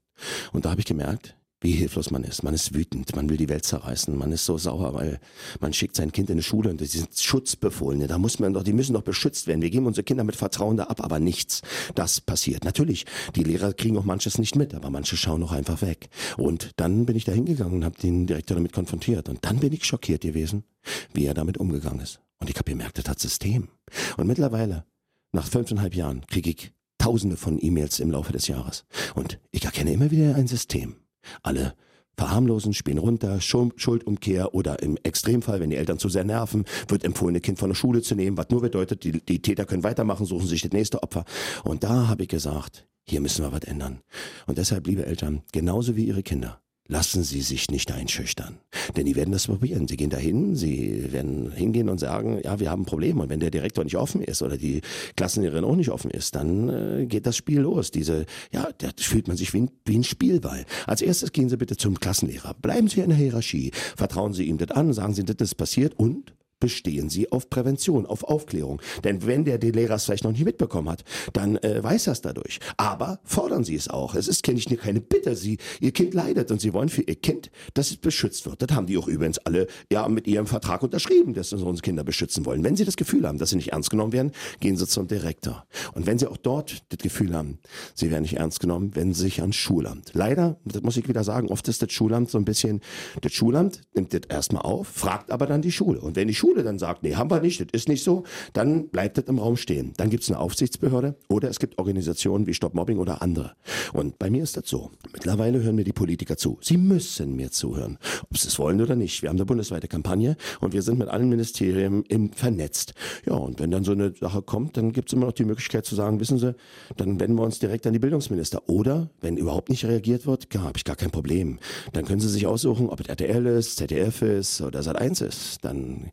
Und 0.54 0.66
da 0.66 0.72
habe 0.72 0.80
ich 0.80 0.86
gemerkt, 0.86 1.36
wie 1.66 1.72
hilflos 1.72 2.12
man 2.12 2.24
ist. 2.24 2.44
Man 2.44 2.54
ist 2.54 2.76
wütend, 2.76 3.16
man 3.16 3.28
will 3.28 3.38
die 3.38 3.50
Welt 3.50 3.66
zerreißen, 3.66 4.16
man 4.16 4.32
ist 4.32 4.46
so 4.46 4.56
sauer, 4.58 4.94
weil 4.94 5.20
man 5.60 5.74
schickt 5.74 5.96
sein 5.96 6.12
Kind 6.12 6.30
in 6.30 6.36
eine 6.36 6.44
Schule 6.44 6.70
und 6.70 6.80
die 6.80 6.86
sind 6.86 7.18
Schutzbefohlene. 7.18 8.06
Da 8.06 8.20
muss 8.20 8.38
man 8.38 8.54
doch, 8.54 8.62
die 8.62 8.72
müssen 8.72 8.94
doch 8.94 9.02
beschützt 9.02 9.48
werden. 9.48 9.64
Wir 9.64 9.72
geben 9.72 9.88
unsere 9.88 10.04
Kinder 10.04 10.24
mit 10.24 10.36
Vertrauen 10.36 10.78
da 10.78 10.84
ab, 10.84 11.04
aber 11.04 11.20
nichts. 11.20 11.64
Das 11.96 12.22
passiert. 12.22 12.66
Natürlich, 12.66 13.06
die 13.36 13.44
Lehrer 13.44 13.74
kriegen 13.74 13.98
auch 13.98 14.06
manches 14.06 14.38
nicht 14.38 14.56
mit, 14.56 14.76
aber 14.76 14.92
manche 14.92 15.18
schauen 15.18 15.42
auch 15.42 15.52
einfach 15.52 15.82
weg. 15.82 16.10
Und 16.38 16.72
dann 16.76 17.08
bin 17.08 17.16
ich 17.16 17.26
da 17.26 17.32
hingegangen 17.32 17.74
und 17.74 17.86
habe 17.86 18.00
den 18.00 18.28
Direktor 18.28 18.56
damit 18.56 18.72
konfrontiert. 18.72 19.28
Und 19.28 19.44
dann 19.44 19.60
bin 19.60 19.74
ich 19.74 19.86
schockiert 19.86 20.22
gewesen, 20.22 20.66
wie 21.14 21.26
er 21.26 21.34
damit 21.34 21.58
umgegangen 21.58 22.00
ist. 22.00 22.20
Und 22.40 22.50
ich 22.50 22.56
habe 22.58 22.70
gemerkt, 22.70 23.00
das 23.00 23.10
hat 23.10 23.20
System. 23.20 23.70
Und 24.18 24.28
mittlerweile, 24.28 24.86
nach 25.32 25.48
fünfeinhalb 25.48 25.96
Jahren, 25.96 26.28
kriege 26.28 26.52
ich 26.52 26.72
Tausende 26.98 27.38
von 27.38 27.60
E-Mails 27.62 28.00
im 28.00 28.10
Laufe 28.10 28.34
des 28.34 28.48
Jahres. 28.48 28.86
Und 29.16 29.40
ich 29.52 29.66
erkenne 29.66 29.94
immer 29.94 30.12
wieder 30.12 30.36
ein 30.36 30.48
System. 30.48 30.96
Alle 31.44 31.74
verharmlosen, 32.17 32.74
spielen 32.74 32.98
runter, 32.98 33.39
Schuldumkehr 33.41 34.53
oder 34.53 34.82
im 34.82 34.98
Extremfall, 35.03 35.60
wenn 35.60 35.70
die 35.70 35.75
Eltern 35.75 36.00
zu 36.00 36.10
sehr 36.10 36.24
nerven, 36.24 36.65
wird 36.88 37.03
empfohlen, 37.03 37.36
ein 37.36 37.41
Kind 37.41 37.60
von 37.60 37.70
der 37.70 37.75
Schule 37.75 38.01
zu 38.01 38.15
nehmen, 38.15 38.38
was 38.38 38.50
nur 38.50 38.62
bedeutet, 38.62 39.03
die, 39.03 39.13
die 39.24 39.41
Täter 39.41 39.65
können 39.65 39.84
weitermachen, 39.84 40.25
suchen 40.25 40.48
sich 40.48 40.62
das 40.62 40.72
nächste 40.72 41.03
Opfer. 41.03 41.25
Und 41.63 41.84
da 41.84 42.08
habe 42.08 42.24
ich 42.24 42.29
gesagt, 42.29 42.88
hier 43.08 43.22
müssen 43.22 43.44
wir 43.44 43.51
was 43.51 43.63
ändern. 43.63 44.01
Und 44.48 44.58
deshalb, 44.58 44.88
liebe 44.88 45.05
Eltern, 45.05 45.44
genauso 45.51 45.96
wie 45.96 46.05
ihre 46.05 46.24
Kinder, 46.24 46.62
Lassen 46.88 47.24
Sie 47.24 47.42
sich 47.42 47.72
nicht 47.72 47.92
einschüchtern. 47.92 48.60
Denn 48.96 49.08
die 49.08 49.15
werden 49.15 49.32
das 49.32 49.48
probieren. 49.48 49.88
Sie 49.88 49.98
gehen 49.98 50.12
dahin, 50.12 50.56
sie 50.56 51.12
werden 51.12 51.51
hingehen 51.51 51.89
und 51.89 52.00
sagen, 52.00 52.39
ja, 52.44 52.60
wir 52.60 52.70
haben 52.70 52.84
ein 52.84 52.86
Problem. 52.86 53.20
Und 53.20 53.30
wenn 53.30 53.39
der 53.39 53.50
Direktor 53.50 53.84
nicht 53.84 53.98
offen 53.98 54.22
ist 54.22 54.44
oder 54.44 54.56
die 54.56 54.82
Klassenlehrerin 55.15 55.63
auch 55.63 55.75
nicht 55.75 55.89
offen 55.89 56.12
ist, 56.12 56.36
dann 56.36 56.70
äh, 56.70 57.06
geht 57.08 57.25
das 57.25 57.38
Spiel 57.38 57.62
los. 57.62 57.89
Diese, 57.89 58.27
ja, 58.51 58.70
da 58.77 58.89
fühlt 58.98 59.27
man 59.27 59.36
sich 59.36 59.51
wie 59.54 59.62
ein, 59.62 59.72
wie 59.86 59.98
ein 59.98 60.04
Spielball. 60.04 60.65
Als 60.86 61.01
erstes 61.01 61.32
gehen 61.32 61.50
Sie 61.50 61.58
bitte 61.58 61.75
zum 61.75 62.00
Klassenlehrer. 62.00 62.54
Bleiben 62.62 62.88
Sie 62.88 63.00
in 63.00 63.10
der 63.10 63.18
Hierarchie. 63.18 63.72
Vertrauen 63.96 64.34
Sie 64.34 64.44
ihm 64.44 64.60
das 64.60 64.70
an, 64.70 64.94
sagen 64.94 65.15
Sie, 65.15 65.24
das 65.24 65.38
ist 65.39 65.56
passiert 65.56 65.96
und 65.98 66.34
bestehen 66.60 67.10
Sie 67.10 67.32
auf 67.32 67.50
Prävention, 67.50 68.06
auf 68.06 68.24
Aufklärung. 68.24 68.82
Denn 69.04 69.26
wenn 69.26 69.46
der 69.46 69.58
den 69.58 69.74
Lehrer 69.74 69.96
es 69.96 70.06
vielleicht 70.06 70.24
noch 70.24 70.32
nicht 70.32 70.46
mitbekommen 70.46 70.90
hat, 70.90 71.04
dann 71.34 71.58
äh, 71.58 71.84
weiß 71.84 72.08
er 72.08 72.14
es 72.14 72.22
dadurch. 72.22 72.60
Aber 72.78 73.20
fordern 73.24 73.64
Sie 73.64 73.76
es 73.76 73.88
auch. 73.88 74.16
Es 74.16 74.28
ist 74.28 74.44
kenne 74.44 74.60
ich 74.60 74.66
keine 74.78 75.02
Bitte. 75.02 75.36
Sie, 75.36 75.58
Ihr 75.80 75.92
Kind 75.92 76.14
leidet 76.14 76.52
und 76.52 76.62
Sie 76.62 76.74
wollen 76.74 76.90
für 76.90 77.02
Ihr 77.02 77.16
Kind, 77.16 77.52
dass 77.74 77.92
es 77.92 77.98
beschützt 77.98 78.46
wird. 78.46 78.62
Das 78.62 78.76
haben 78.76 78.88
die 78.88 78.98
auch 78.98 79.08
übrigens 79.08 79.38
alle 79.40 79.68
ja 79.92 80.08
mit 80.08 80.28
ihrem 80.28 80.48
Vertrag 80.48 80.84
unterschrieben, 80.84 81.34
dass 81.34 81.50
sie 81.50 81.56
unsere 81.58 81.84
Kinder 81.84 82.04
beschützen 82.04 82.46
wollen. 82.46 82.64
Wenn 82.64 82.76
Sie 82.76 82.86
das 82.86 82.96
Gefühl 82.96 83.28
haben, 83.28 83.38
dass 83.38 83.50
Sie 83.50 83.56
nicht 83.56 83.72
ernst 83.72 83.90
genommen 83.90 84.14
werden, 84.14 84.32
gehen 84.60 84.78
Sie 84.78 84.88
zum 84.88 85.08
Direktor. 85.08 85.66
Und 85.94 86.06
wenn 86.06 86.18
Sie 86.18 86.28
auch 86.28 86.38
dort 86.38 86.84
das 86.90 87.00
Gefühl 87.00 87.36
haben, 87.36 87.60
Sie 87.94 88.12
werden 88.12 88.24
nicht 88.24 88.38
ernst 88.38 88.60
genommen, 88.60 88.96
wenden 88.96 89.14
Sie 89.14 89.24
sich 89.24 89.42
ans 89.42 89.56
Schulamt. 89.56 90.12
Leider, 90.14 90.58
das 90.66 90.82
muss 90.82 90.98
ich 90.98 91.08
wieder 91.08 91.24
sagen, 91.24 91.50
oft 91.50 91.68
ist 91.68 91.82
das 91.82 91.92
Schulamt 91.92 92.30
so 92.30 92.38
ein 92.38 92.46
bisschen, 92.46 92.82
das 93.22 93.34
Schulamt 93.34 93.82
nimmt 93.94 94.14
das 94.14 94.22
erstmal 94.30 94.64
auf, 94.64 94.88
fragt 94.88 95.32
aber 95.32 95.48
dann 95.48 95.62
die 95.62 95.72
Schule. 95.72 96.00
Und 96.02 96.16
wenn 96.16 96.28
die 96.28 96.36
Schule 96.36 96.45
Schule 96.46 96.64
dann 96.64 96.78
sagt, 96.78 97.02
nee, 97.02 97.16
haben 97.16 97.32
wir 97.32 97.40
nicht, 97.42 97.60
das 97.60 97.68
ist 97.72 97.90
nicht 97.90 98.04
so, 98.04 98.24
dann 98.54 98.90
bleibt 98.90 99.18
das 99.18 99.25
im 99.25 99.40
Raum 99.40 99.58
stehen. 99.58 99.94
Dann 99.98 100.12
gibt 100.12 100.24
es 100.24 100.30
eine 100.30 100.40
Aufsichtsbehörde 100.40 101.16
oder 101.28 101.50
es 101.50 101.58
gibt 101.58 101.80
Organisationen 101.80 102.46
wie 102.46 102.54
Stop 102.54 102.75
Mobbing 102.75 103.00
oder 103.00 103.24
andere. 103.24 103.54
Und 103.94 104.20
bei 104.20 104.30
mir 104.30 104.44
ist 104.44 104.56
das 104.56 104.70
so. 104.70 104.92
Mittlerweile 105.12 105.64
hören 105.64 105.75
mir 105.75 105.84
die 105.84 105.92
Politiker 105.92 106.38
zu. 106.38 106.60
Sie 106.62 106.78
müssen 106.78 107.36
mir 107.36 107.50
zuhören, 107.50 107.98
ob 108.30 108.38
sie 108.38 108.48
es 108.48 108.60
wollen 108.60 108.80
oder 108.80 108.96
nicht. 108.96 109.24
Wir 109.24 109.30
haben 109.30 109.38
eine 109.38 109.46
bundesweite 109.46 109.88
Kampagne 109.88 110.38
und 110.62 110.74
wir 110.74 110.84
sind 110.84 111.00
mit 111.00 111.08
allen 111.08 111.30
Ministerien 111.30 112.04
im 112.10 112.32
vernetzt. 112.32 112.94
Ja, 113.25 113.34
und 113.34 113.60
wenn 113.60 113.72
dann 113.72 113.84
so 113.84 113.94
eine 113.94 114.14
Sache 114.16 114.44
kommt, 114.44 114.78
dann 114.78 114.92
gibt 114.92 115.10
es 115.10 115.14
immer 115.14 115.25
noch 115.25 115.34
die 115.34 115.46
Möglichkeit 115.46 115.86
zu 115.86 115.96
sagen, 115.96 116.20
wissen 116.20 116.38
Sie, 116.38 116.54
dann 116.96 117.20
wenden 117.20 117.38
wir 117.38 117.44
uns 117.44 117.58
direkt 117.58 117.88
an 117.88 117.94
die 117.94 118.00
Bildungsminister. 118.00 118.70
Oder, 118.70 119.10
wenn 119.22 119.38
überhaupt 119.38 119.70
nicht 119.70 119.84
reagiert 119.86 120.28
wird, 120.28 120.54
ja, 120.54 120.62
habe 120.62 120.78
ich 120.78 120.84
gar 120.84 120.96
kein 120.96 121.10
Problem. 121.10 121.58
Dann 121.94 122.06
können 122.06 122.20
Sie 122.20 122.30
sich 122.30 122.46
aussuchen, 122.46 122.90
ob 122.90 123.00
es 123.00 123.08
RTL 123.08 123.48
ist, 123.48 123.78
ZDF 123.78 124.22
ist 124.22 124.62
oder 124.62 124.82
Sat1 124.82 125.25
ist. 125.25 125.66
Dann 125.66 126.12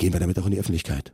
gehen 0.00 0.14
wir 0.14 0.20
damit 0.20 0.38
auch 0.38 0.46
in 0.46 0.52
die 0.52 0.58
Öffentlichkeit. 0.58 1.12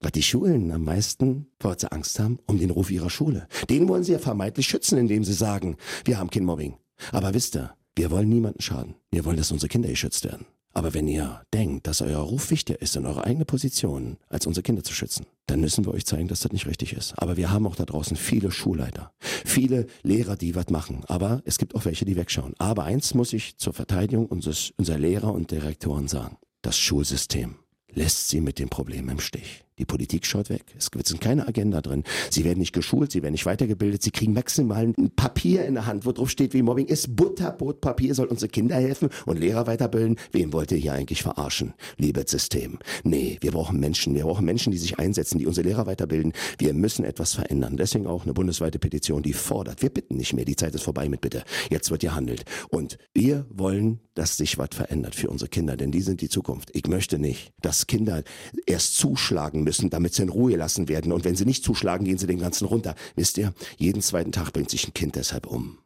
Was 0.00 0.10
die 0.10 0.22
Schulen 0.22 0.72
am 0.72 0.82
meisten 0.82 1.46
vor 1.60 1.76
Angst 1.90 2.18
haben, 2.18 2.40
um 2.46 2.58
den 2.58 2.70
Ruf 2.70 2.90
ihrer 2.90 3.08
Schule. 3.08 3.46
Den 3.70 3.88
wollen 3.88 4.02
sie 4.02 4.12
ja 4.12 4.18
vermeintlich 4.18 4.66
schützen, 4.66 4.98
indem 4.98 5.22
sie 5.22 5.32
sagen, 5.32 5.76
wir 6.04 6.18
haben 6.18 6.30
kein 6.30 6.44
Mobbing. 6.44 6.76
Aber 7.12 7.32
wisst 7.32 7.54
ihr, 7.54 7.74
wir 7.94 8.10
wollen 8.10 8.28
niemanden 8.28 8.60
schaden. 8.60 8.96
Wir 9.12 9.24
wollen, 9.24 9.36
dass 9.36 9.52
unsere 9.52 9.68
Kinder 9.68 9.88
geschützt 9.88 10.24
werden. 10.24 10.46
Aber 10.72 10.94
wenn 10.94 11.06
ihr 11.06 11.42
denkt, 11.54 11.86
dass 11.86 12.02
euer 12.02 12.18
Ruf 12.18 12.50
wichtiger 12.50 12.82
ist 12.82 12.96
und 12.96 13.06
eure 13.06 13.24
eigene 13.24 13.44
Position, 13.44 14.16
als 14.28 14.48
unsere 14.48 14.64
Kinder 14.64 14.82
zu 14.82 14.92
schützen, 14.92 15.26
dann 15.46 15.60
müssen 15.60 15.86
wir 15.86 15.94
euch 15.94 16.04
zeigen, 16.04 16.26
dass 16.26 16.40
das 16.40 16.50
nicht 16.50 16.66
richtig 16.66 16.92
ist. 16.92 17.14
Aber 17.16 17.36
wir 17.36 17.52
haben 17.52 17.68
auch 17.68 17.76
da 17.76 17.84
draußen 17.84 18.16
viele 18.16 18.50
Schulleiter, 18.50 19.12
viele 19.20 19.86
Lehrer, 20.02 20.34
die 20.34 20.56
was 20.56 20.70
machen. 20.70 21.04
Aber 21.06 21.40
es 21.44 21.58
gibt 21.58 21.76
auch 21.76 21.84
welche, 21.84 22.04
die 22.04 22.16
wegschauen. 22.16 22.54
Aber 22.58 22.82
eins 22.82 23.14
muss 23.14 23.32
ich 23.32 23.58
zur 23.58 23.74
Verteidigung 23.74 24.26
unseres, 24.26 24.72
unserer 24.76 24.98
Lehrer 24.98 25.32
und 25.32 25.52
Direktoren 25.52 26.08
sagen. 26.08 26.36
Das 26.62 26.76
Schulsystem 26.76 27.56
lässt 27.94 28.28
sie 28.28 28.40
mit 28.40 28.58
dem 28.58 28.68
Problem 28.68 29.08
im 29.08 29.20
Stich. 29.20 29.63
Die 29.78 29.84
Politik 29.84 30.24
schaut 30.24 30.50
weg. 30.50 30.64
Es 30.78 30.88
ist 30.94 31.20
keine 31.20 31.48
Agenda 31.48 31.80
drin. 31.80 32.04
Sie 32.30 32.44
werden 32.44 32.60
nicht 32.60 32.72
geschult, 32.72 33.10
sie 33.10 33.22
werden 33.22 33.32
nicht 33.32 33.46
weitergebildet, 33.46 34.02
sie 34.02 34.12
kriegen 34.12 34.32
maximal 34.32 34.84
ein 34.84 35.10
Papier 35.16 35.64
in 35.64 35.74
der 35.74 35.86
Hand, 35.86 36.06
wo 36.06 36.12
drauf 36.12 36.30
steht, 36.30 36.54
wie 36.54 36.62
Mobbing 36.62 36.86
ist. 36.86 37.16
Butterbrotpapier 37.16 38.14
soll 38.14 38.26
unsere 38.26 38.48
Kinder 38.48 38.76
helfen 38.76 39.08
und 39.26 39.40
Lehrer 39.40 39.66
weiterbilden. 39.66 40.16
Wen 40.30 40.52
wollt 40.52 40.70
ihr 40.70 40.78
hier 40.78 40.92
eigentlich 40.92 41.22
verarschen? 41.22 41.74
Liebes 41.96 42.30
System. 42.30 42.78
Nee, 43.02 43.38
wir 43.40 43.50
brauchen 43.50 43.80
Menschen. 43.80 44.14
Wir 44.14 44.24
brauchen 44.24 44.44
Menschen, 44.44 44.70
die 44.70 44.78
sich 44.78 44.98
einsetzen, 45.00 45.38
die 45.38 45.46
unsere 45.46 45.66
Lehrer 45.66 45.86
weiterbilden. 45.86 46.32
Wir 46.58 46.72
müssen 46.72 47.04
etwas 47.04 47.34
verändern. 47.34 47.76
Deswegen 47.76 48.06
auch 48.06 48.24
eine 48.24 48.32
bundesweite 48.32 48.78
Petition, 48.78 49.22
die 49.22 49.32
fordert. 49.32 49.82
Wir 49.82 49.90
bitten 49.90 50.16
nicht 50.16 50.34
mehr. 50.34 50.44
Die 50.44 50.56
Zeit 50.56 50.74
ist 50.74 50.82
vorbei 50.82 51.08
mit 51.08 51.20
Bitte. 51.20 51.42
Jetzt 51.70 51.90
wird 51.90 52.02
gehandelt. 52.02 52.44
Und 52.68 52.96
wir 53.12 53.46
wollen, 53.50 54.00
dass 54.14 54.36
sich 54.36 54.56
was 54.56 54.68
verändert 54.72 55.16
für 55.16 55.28
unsere 55.28 55.48
Kinder, 55.48 55.76
denn 55.76 55.90
die 55.90 56.02
sind 56.02 56.20
die 56.20 56.28
Zukunft. 56.28 56.70
Ich 56.74 56.86
möchte 56.86 57.18
nicht, 57.18 57.52
dass 57.60 57.88
Kinder 57.88 58.22
erst 58.66 58.96
zuschlagen 58.96 59.63
müssen, 59.64 59.90
damit 59.90 60.14
sie 60.14 60.22
in 60.22 60.28
Ruhe 60.28 60.56
lassen 60.56 60.88
werden. 60.88 61.12
Und 61.12 61.24
wenn 61.24 61.36
sie 61.36 61.44
nicht 61.44 61.64
zuschlagen, 61.64 62.04
gehen 62.04 62.18
sie 62.18 62.26
den 62.26 62.38
ganzen 62.38 62.66
runter. 62.66 62.94
Wisst 63.16 63.38
ihr, 63.38 63.52
jeden 63.76 64.02
zweiten 64.02 64.32
Tag 64.32 64.52
bringt 64.52 64.70
sich 64.70 64.86
ein 64.86 64.94
Kind 64.94 65.16
deshalb 65.16 65.46
um. 65.46 65.78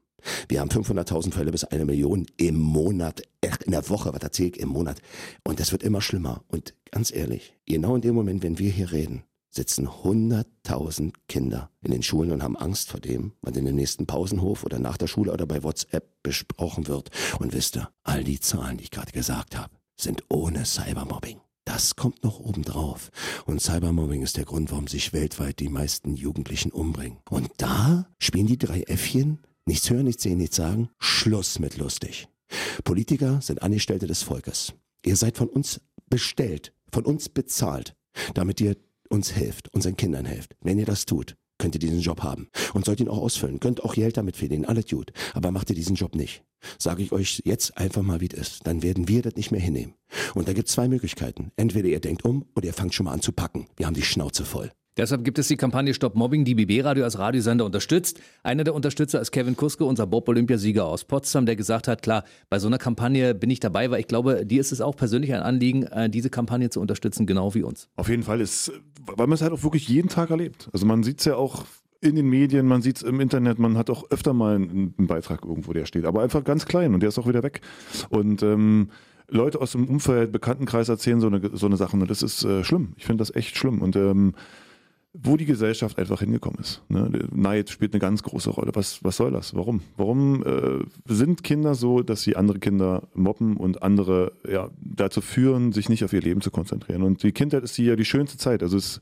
Wir 0.48 0.60
haben 0.60 0.70
500.000 0.70 1.32
Fälle 1.32 1.52
bis 1.52 1.64
eine 1.64 1.84
Million 1.84 2.26
im 2.36 2.56
Monat, 2.56 3.22
in 3.64 3.72
der 3.72 3.88
Woche, 3.88 4.12
was 4.12 4.22
erzähle 4.22 4.50
ich, 4.50 4.60
im 4.60 4.68
Monat. 4.68 5.00
Und 5.44 5.60
das 5.60 5.72
wird 5.72 5.82
immer 5.82 6.00
schlimmer. 6.00 6.42
Und 6.48 6.74
ganz 6.90 7.12
ehrlich, 7.12 7.54
genau 7.66 7.94
in 7.94 8.02
dem 8.02 8.14
Moment, 8.14 8.42
wenn 8.42 8.58
wir 8.58 8.70
hier 8.70 8.92
reden, 8.92 9.22
sitzen 9.50 9.88
100.000 9.88 11.14
Kinder 11.28 11.70
in 11.82 11.92
den 11.92 12.02
Schulen 12.02 12.32
und 12.32 12.42
haben 12.42 12.56
Angst 12.56 12.90
vor 12.90 13.00
dem, 13.00 13.32
was 13.42 13.56
in 13.56 13.64
dem 13.64 13.76
nächsten 13.76 14.06
Pausenhof 14.06 14.64
oder 14.64 14.78
nach 14.78 14.96
der 14.96 15.06
Schule 15.06 15.32
oder 15.32 15.46
bei 15.46 15.62
WhatsApp 15.62 16.22
besprochen 16.22 16.86
wird. 16.86 17.10
Und 17.38 17.52
wisst 17.54 17.76
ihr, 17.76 17.90
all 18.02 18.24
die 18.24 18.40
Zahlen, 18.40 18.76
die 18.76 18.84
ich 18.84 18.90
gerade 18.90 19.12
gesagt 19.12 19.56
habe, 19.56 19.74
sind 19.96 20.24
ohne 20.28 20.64
Cybermobbing. 20.64 21.40
Das 21.68 21.96
kommt 21.96 22.24
noch 22.24 22.40
obendrauf. 22.40 23.10
Und 23.44 23.60
Cybermobbing 23.60 24.22
ist 24.22 24.38
der 24.38 24.46
Grund, 24.46 24.70
warum 24.70 24.86
sich 24.86 25.12
weltweit 25.12 25.60
die 25.60 25.68
meisten 25.68 26.16
Jugendlichen 26.16 26.72
umbringen. 26.72 27.18
Und 27.28 27.50
da 27.58 28.08
spielen 28.18 28.46
die 28.46 28.56
drei 28.56 28.80
Äffchen, 28.84 29.40
nichts 29.66 29.90
hören, 29.90 30.06
nichts 30.06 30.22
sehen, 30.22 30.38
nichts 30.38 30.56
sagen, 30.56 30.88
Schluss 30.98 31.58
mit 31.58 31.76
lustig. 31.76 32.26
Politiker 32.84 33.42
sind 33.42 33.60
Angestellte 33.60 34.06
des 34.06 34.22
Volkes. 34.22 34.72
Ihr 35.04 35.16
seid 35.16 35.36
von 35.36 35.50
uns 35.50 35.82
bestellt, 36.08 36.72
von 36.90 37.04
uns 37.04 37.28
bezahlt, 37.28 37.94
damit 38.32 38.62
ihr 38.62 38.78
uns 39.10 39.36
helft, 39.36 39.68
unseren 39.74 39.98
Kindern 39.98 40.24
helft. 40.24 40.56
Wenn 40.62 40.78
ihr 40.78 40.86
das 40.86 41.04
tut, 41.04 41.36
könnt 41.58 41.74
ihr 41.74 41.80
diesen 41.80 42.00
Job 42.00 42.22
haben 42.22 42.48
und 42.72 42.86
sollt 42.86 43.00
ihn 43.00 43.10
auch 43.10 43.18
ausfüllen. 43.18 43.60
Könnt 43.60 43.84
auch 43.84 43.92
Geld 43.92 44.16
damit 44.16 44.38
verdienen, 44.38 44.64
alles 44.64 44.86
gut. 44.86 45.12
Aber 45.34 45.50
macht 45.50 45.68
ihr 45.68 45.76
diesen 45.76 45.96
Job 45.96 46.14
nicht. 46.14 46.42
Sage 46.78 47.02
ich 47.02 47.12
euch 47.12 47.42
jetzt 47.44 47.76
einfach 47.78 48.02
mal, 48.02 48.20
wie 48.20 48.28
es 48.32 48.38
ist. 48.38 48.66
Dann 48.66 48.82
werden 48.82 49.08
wir 49.08 49.22
das 49.22 49.34
nicht 49.36 49.50
mehr 49.50 49.60
hinnehmen. 49.60 49.94
Und 50.34 50.48
da 50.48 50.52
gibt 50.52 50.68
es 50.68 50.74
zwei 50.74 50.88
Möglichkeiten. 50.88 51.52
Entweder 51.56 51.88
ihr 51.88 52.00
denkt 52.00 52.24
um 52.24 52.46
oder 52.54 52.66
ihr 52.66 52.74
fangt 52.74 52.94
schon 52.94 53.04
mal 53.04 53.12
an 53.12 53.22
zu 53.22 53.32
packen. 53.32 53.66
Wir 53.76 53.86
haben 53.86 53.94
die 53.94 54.02
Schnauze 54.02 54.44
voll. 54.44 54.70
Deshalb 54.98 55.22
gibt 55.22 55.38
es 55.38 55.46
die 55.46 55.56
Kampagne 55.56 55.94
Stop 55.94 56.16
Mobbing, 56.16 56.44
die 56.44 56.56
BB 56.56 56.84
Radio 56.84 57.04
als 57.04 57.20
Radiosender 57.20 57.64
unterstützt. 57.64 58.18
Einer 58.42 58.64
der 58.64 58.74
Unterstützer 58.74 59.20
ist 59.20 59.30
Kevin 59.30 59.54
Kuske, 59.54 59.84
unser 59.84 60.08
Bob-Olympiasieger 60.08 60.84
aus 60.84 61.04
Potsdam, 61.04 61.46
der 61.46 61.54
gesagt 61.54 61.86
hat, 61.86 62.02
klar, 62.02 62.24
bei 62.50 62.58
so 62.58 62.66
einer 62.66 62.78
Kampagne 62.78 63.32
bin 63.32 63.48
ich 63.48 63.60
dabei, 63.60 63.92
weil 63.92 64.00
ich 64.00 64.08
glaube, 64.08 64.44
dir 64.44 64.60
ist 64.60 64.72
es 64.72 64.80
auch 64.80 64.96
persönlich 64.96 65.32
ein 65.32 65.40
Anliegen, 65.40 65.84
äh, 65.84 66.10
diese 66.10 66.30
Kampagne 66.30 66.68
zu 66.70 66.80
unterstützen, 66.80 67.26
genau 67.26 67.54
wie 67.54 67.62
uns. 67.62 67.88
Auf 67.94 68.08
jeden 68.08 68.24
Fall 68.24 68.40
ist, 68.40 68.72
weil 69.06 69.28
man 69.28 69.34
es 69.34 69.40
halt 69.40 69.52
auch 69.52 69.62
wirklich 69.62 69.86
jeden 69.86 70.08
Tag 70.08 70.30
erlebt. 70.30 70.68
Also 70.72 70.84
man 70.84 71.04
sieht 71.04 71.20
es 71.20 71.26
ja 71.26 71.36
auch 71.36 71.64
in 72.00 72.14
den 72.14 72.28
Medien, 72.28 72.66
man 72.66 72.82
sieht 72.82 72.98
es 72.98 73.02
im 73.02 73.20
Internet, 73.20 73.58
man 73.58 73.76
hat 73.76 73.90
auch 73.90 74.10
öfter 74.10 74.32
mal 74.32 74.54
einen, 74.54 74.94
einen, 74.96 75.06
Beitrag 75.06 75.44
irgendwo, 75.44 75.72
der 75.72 75.86
steht, 75.86 76.04
aber 76.04 76.22
einfach 76.22 76.44
ganz 76.44 76.66
klein 76.66 76.94
und 76.94 77.00
der 77.00 77.08
ist 77.08 77.18
auch 77.18 77.26
wieder 77.26 77.42
weg. 77.42 77.60
Und 78.08 78.42
ähm, 78.42 78.90
Leute 79.28 79.60
aus 79.60 79.72
dem 79.72 79.86
Umfeld, 79.88 80.32
Bekanntenkreis 80.32 80.88
erzählen 80.88 81.20
so 81.20 81.26
eine, 81.26 81.40
so 81.52 81.66
eine 81.66 81.76
Sachen 81.76 82.00
und 82.00 82.10
das 82.10 82.22
ist 82.22 82.44
äh, 82.44 82.64
schlimm. 82.64 82.94
Ich 82.96 83.04
finde 83.04 83.22
das 83.22 83.34
echt 83.34 83.56
schlimm. 83.56 83.82
Und 83.82 83.96
ähm, 83.96 84.34
wo 85.14 85.36
die 85.36 85.46
Gesellschaft 85.46 85.98
einfach 85.98 86.20
hingekommen 86.20 86.60
ist. 86.60 86.82
Ne? 86.88 87.10
Neid 87.32 87.70
spielt 87.70 87.92
eine 87.92 88.00
ganz 88.00 88.22
große 88.22 88.50
Rolle. 88.50 88.72
Was, 88.74 89.02
was 89.02 89.16
soll 89.16 89.32
das? 89.32 89.54
Warum? 89.54 89.80
Warum 89.96 90.44
äh, 90.44 90.84
sind 91.06 91.42
Kinder 91.42 91.74
so, 91.74 92.02
dass 92.02 92.22
sie 92.22 92.36
andere 92.36 92.58
Kinder 92.58 93.08
mobben 93.14 93.56
und 93.56 93.82
andere 93.82 94.32
ja, 94.48 94.70
dazu 94.80 95.20
führen, 95.20 95.72
sich 95.72 95.88
nicht 95.88 96.04
auf 96.04 96.12
ihr 96.12 96.20
Leben 96.20 96.40
zu 96.40 96.50
konzentrieren? 96.50 97.02
Und 97.02 97.22
die 97.22 97.32
Kindheit 97.32 97.64
ist 97.64 97.76
ja 97.78 97.96
die 97.96 98.04
schönste 98.04 98.38
Zeit. 98.38 98.62
Also 98.62 98.76
es 98.76 99.00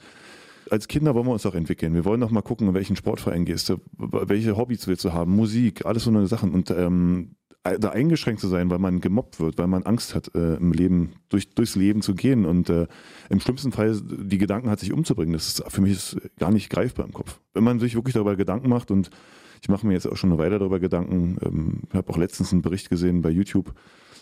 als 0.71 0.89
Kinder 0.89 1.15
wollen 1.15 1.27
wir 1.27 1.33
uns 1.33 1.47
auch 1.47 1.55
entwickeln. 1.55 1.95
Wir 1.95 2.05
wollen 2.05 2.23
auch 2.23 2.31
mal 2.31 2.43
gucken, 2.43 2.69
in 2.69 2.75
welchen 2.75 2.97
Sportverein 2.97 3.45
gehst 3.45 3.69
du, 3.69 3.77
welche 3.97 4.57
Hobbys 4.57 4.87
willst 4.87 5.05
du 5.05 5.13
haben, 5.13 5.35
Musik, 5.35 5.87
alles 5.87 6.05
so 6.05 6.11
eine 6.11 6.27
Sachen. 6.27 6.53
Und 6.53 6.71
ähm, 6.71 7.37
da 7.81 7.91
eingeschränkt 7.91 8.41
zu 8.41 8.49
sein, 8.49 8.71
weil 8.71 8.79
man 8.79 9.01
gemobbt 9.01 9.41
wird, 9.41 9.59
weil 9.59 9.67
man 9.67 9.83
Angst 9.83 10.15
hat, 10.15 10.35
äh, 10.35 10.55
im 10.55 10.73
Leben, 10.73 11.15
durch, 11.29 11.55
durchs 11.55 11.75
Leben 11.75 12.03
zu 12.03 12.15
gehen 12.15 12.45
und 12.45 12.71
äh, 12.71 12.87
im 13.29 13.41
schlimmsten 13.41 13.73
Fall 13.73 14.01
die 14.01 14.39
Gedanken 14.39 14.71
hat, 14.71 14.81
sich 14.81 14.93
umzubringen. 14.93 15.33
Das 15.33 15.49
ist 15.49 15.65
für 15.69 15.81
mich 15.81 15.93
ist 15.93 16.17
gar 16.39 16.53
nicht 16.53 16.71
greifbar 16.71 17.07
im 17.07 17.13
Kopf. 17.13 17.41
Wenn 17.55 17.65
man 17.65 17.81
sich 17.81 17.95
wirklich 17.95 18.15
darüber 18.15 18.37
Gedanken 18.37 18.69
macht 18.69 18.91
und 18.91 19.11
ich 19.63 19.69
mache 19.69 19.87
mir 19.87 19.95
jetzt 19.95 20.07
auch 20.07 20.17
schon 20.17 20.31
eine 20.31 20.39
Weile 20.39 20.59
darüber 20.59 20.81
Gedanken, 20.81 21.37
ähm, 21.43 21.83
habe 21.93 22.13
auch 22.13 22.17
letztens 22.17 22.53
einen 22.53 22.63
Bericht 22.63 22.91
gesehen 22.91 23.23
bei 23.23 23.31
YouTube, 23.31 23.75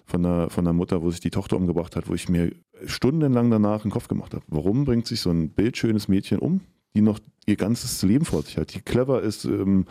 von 0.06 0.24
einer, 0.24 0.50
von 0.50 0.66
einer 0.66 0.74
Mutter, 0.74 1.02
wo 1.02 1.10
sich 1.10 1.20
die 1.20 1.30
Tochter 1.30 1.56
umgebracht 1.56 1.96
hat, 1.96 2.08
wo 2.08 2.14
ich 2.14 2.28
mir 2.28 2.52
stundenlang 2.84 3.50
danach 3.50 3.82
den 3.82 3.90
Kopf 3.90 4.08
gemacht 4.08 4.34
habe. 4.34 4.44
Warum 4.48 4.84
bringt 4.84 5.06
sich 5.06 5.20
so 5.20 5.30
ein 5.30 5.50
bildschönes 5.50 6.08
Mädchen 6.08 6.38
um, 6.38 6.60
die 6.94 7.00
noch 7.00 7.18
ihr 7.46 7.56
ganzes 7.56 8.02
Leben 8.02 8.24
vor 8.24 8.42
sich 8.42 8.58
hat, 8.58 8.74
die 8.74 8.80
clever 8.80 9.22
ist, 9.22 9.44
ähm, 9.44 9.86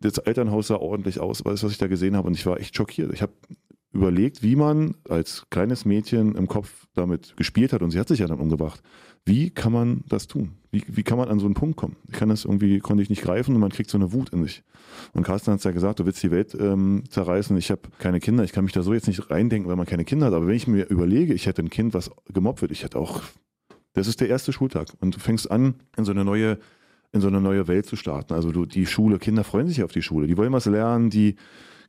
das 0.00 0.18
Elternhaus 0.18 0.68
sah 0.68 0.76
ordentlich 0.76 1.18
aus, 1.18 1.38
du, 1.38 1.44
was 1.50 1.64
ich 1.64 1.78
da 1.78 1.88
gesehen 1.88 2.16
habe 2.16 2.28
und 2.28 2.34
ich 2.34 2.46
war 2.46 2.60
echt 2.60 2.76
schockiert. 2.76 3.12
Ich 3.12 3.22
habe 3.22 3.32
überlegt, 3.92 4.42
wie 4.42 4.54
man 4.54 4.94
als 5.08 5.46
kleines 5.50 5.84
Mädchen 5.84 6.34
im 6.34 6.46
Kopf 6.46 6.86
damit 6.94 7.36
gespielt 7.36 7.72
hat 7.72 7.82
und 7.82 7.90
sie 7.90 7.98
hat 7.98 8.08
sich 8.08 8.20
ja 8.20 8.26
dann 8.26 8.38
umgebracht. 8.38 8.82
Wie 9.24 9.50
kann 9.50 9.72
man 9.72 10.04
das 10.08 10.26
tun? 10.26 10.52
Wie, 10.70 10.82
wie 10.86 11.02
kann 11.02 11.18
man 11.18 11.28
an 11.28 11.38
so 11.38 11.46
einen 11.46 11.54
Punkt 11.54 11.76
kommen? 11.76 11.96
Ich 12.08 12.14
kann 12.14 12.28
das 12.28 12.44
irgendwie, 12.44 12.78
konnte 12.78 13.02
ich 13.02 13.10
nicht 13.10 13.22
greifen 13.22 13.54
und 13.54 13.60
man 13.60 13.70
kriegt 13.70 13.90
so 13.90 13.98
eine 13.98 14.12
Wut 14.12 14.30
in 14.30 14.42
sich. 14.44 14.62
Und 15.12 15.22
Carsten 15.22 15.52
hat 15.52 15.58
es 15.58 15.64
ja 15.64 15.70
gesagt, 15.70 16.00
du 16.00 16.06
willst 16.06 16.22
die 16.22 16.30
Welt 16.30 16.56
ähm, 16.58 17.04
zerreißen. 17.08 17.56
Ich 17.56 17.70
habe 17.70 17.82
keine 17.98 18.20
Kinder, 18.20 18.44
ich 18.44 18.52
kann 18.52 18.64
mich 18.64 18.72
da 18.72 18.82
so 18.82 18.92
jetzt 18.92 19.06
nicht 19.06 19.30
reindenken, 19.30 19.68
weil 19.68 19.76
man 19.76 19.86
keine 19.86 20.04
Kinder 20.04 20.26
hat. 20.26 20.34
Aber 20.34 20.46
wenn 20.46 20.56
ich 20.56 20.66
mir 20.66 20.86
überlege, 20.88 21.34
ich 21.34 21.46
hätte 21.46 21.62
ein 21.62 21.70
Kind, 21.70 21.94
was 21.94 22.10
gemobbt 22.32 22.60
wird, 22.62 22.72
ich 22.72 22.84
hätte 22.84 22.98
auch, 22.98 23.22
das 23.94 24.08
ist 24.08 24.20
der 24.20 24.28
erste 24.28 24.52
Schultag. 24.52 24.88
Und 25.00 25.16
du 25.16 25.20
fängst 25.20 25.50
an, 25.50 25.74
in 25.96 26.04
so 26.04 26.12
eine 26.12 26.24
neue 26.24 26.58
in 27.12 27.20
so 27.20 27.28
eine 27.28 27.40
neue 27.40 27.68
Welt 27.68 27.86
zu 27.86 27.96
starten. 27.96 28.34
Also 28.34 28.52
du, 28.52 28.66
die 28.66 28.86
Schule, 28.86 29.18
Kinder 29.18 29.44
freuen 29.44 29.68
sich 29.68 29.82
auf 29.82 29.92
die 29.92 30.02
Schule, 30.02 30.26
die 30.26 30.36
wollen 30.36 30.52
was 30.52 30.66
lernen, 30.66 31.10
die 31.10 31.36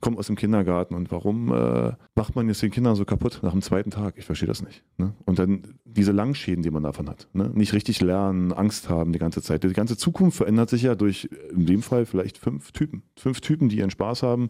kommen 0.02 0.18
aus 0.18 0.28
dem 0.28 0.36
Kindergarten 0.36 0.96
und 0.96 1.12
warum 1.12 1.52
äh, 1.54 1.92
macht 2.16 2.36
man 2.36 2.48
jetzt 2.48 2.62
den 2.62 2.72
Kindern 2.72 2.96
so 2.96 3.06
kaputt 3.06 3.40
nach 3.42 3.52
dem 3.52 3.62
zweiten 3.62 3.92
Tag? 3.92 4.16
Ich 4.18 4.26
verstehe 4.26 4.48
das 4.48 4.62
nicht. 4.62 4.84
Ne? 4.98 5.14
Und 5.26 5.40
dann 5.40 5.76
diese 5.86 6.12
Langschäden, 6.12 6.64
die 6.64 6.72
man 6.72 6.84
davon 6.84 7.10
hat. 7.10 7.28
Ne? 7.34 7.52
Nicht 7.54 7.74
richtig 7.74 8.02
lernen, 8.02 8.54
Angst 8.54 8.90
haben 8.90 9.12
die 9.12 9.20
ganze 9.20 9.42
Zeit. 9.42 9.64
Die 9.64 9.74
ganze 9.74 9.98
Zukunft 9.98 10.38
verändert 10.38 10.70
sich 10.70 10.84
ja 10.84 10.96
durch, 10.96 11.30
in 11.52 11.66
dem 11.66 11.82
Fall 11.82 12.06
vielleicht 12.06 12.38
fünf 12.38 12.72
Typen. 12.72 13.04
Fünf 13.18 13.42
Typen, 13.42 13.70
die 13.70 13.78
ihren 13.78 13.92
Spaß 13.92 14.24
haben. 14.24 14.50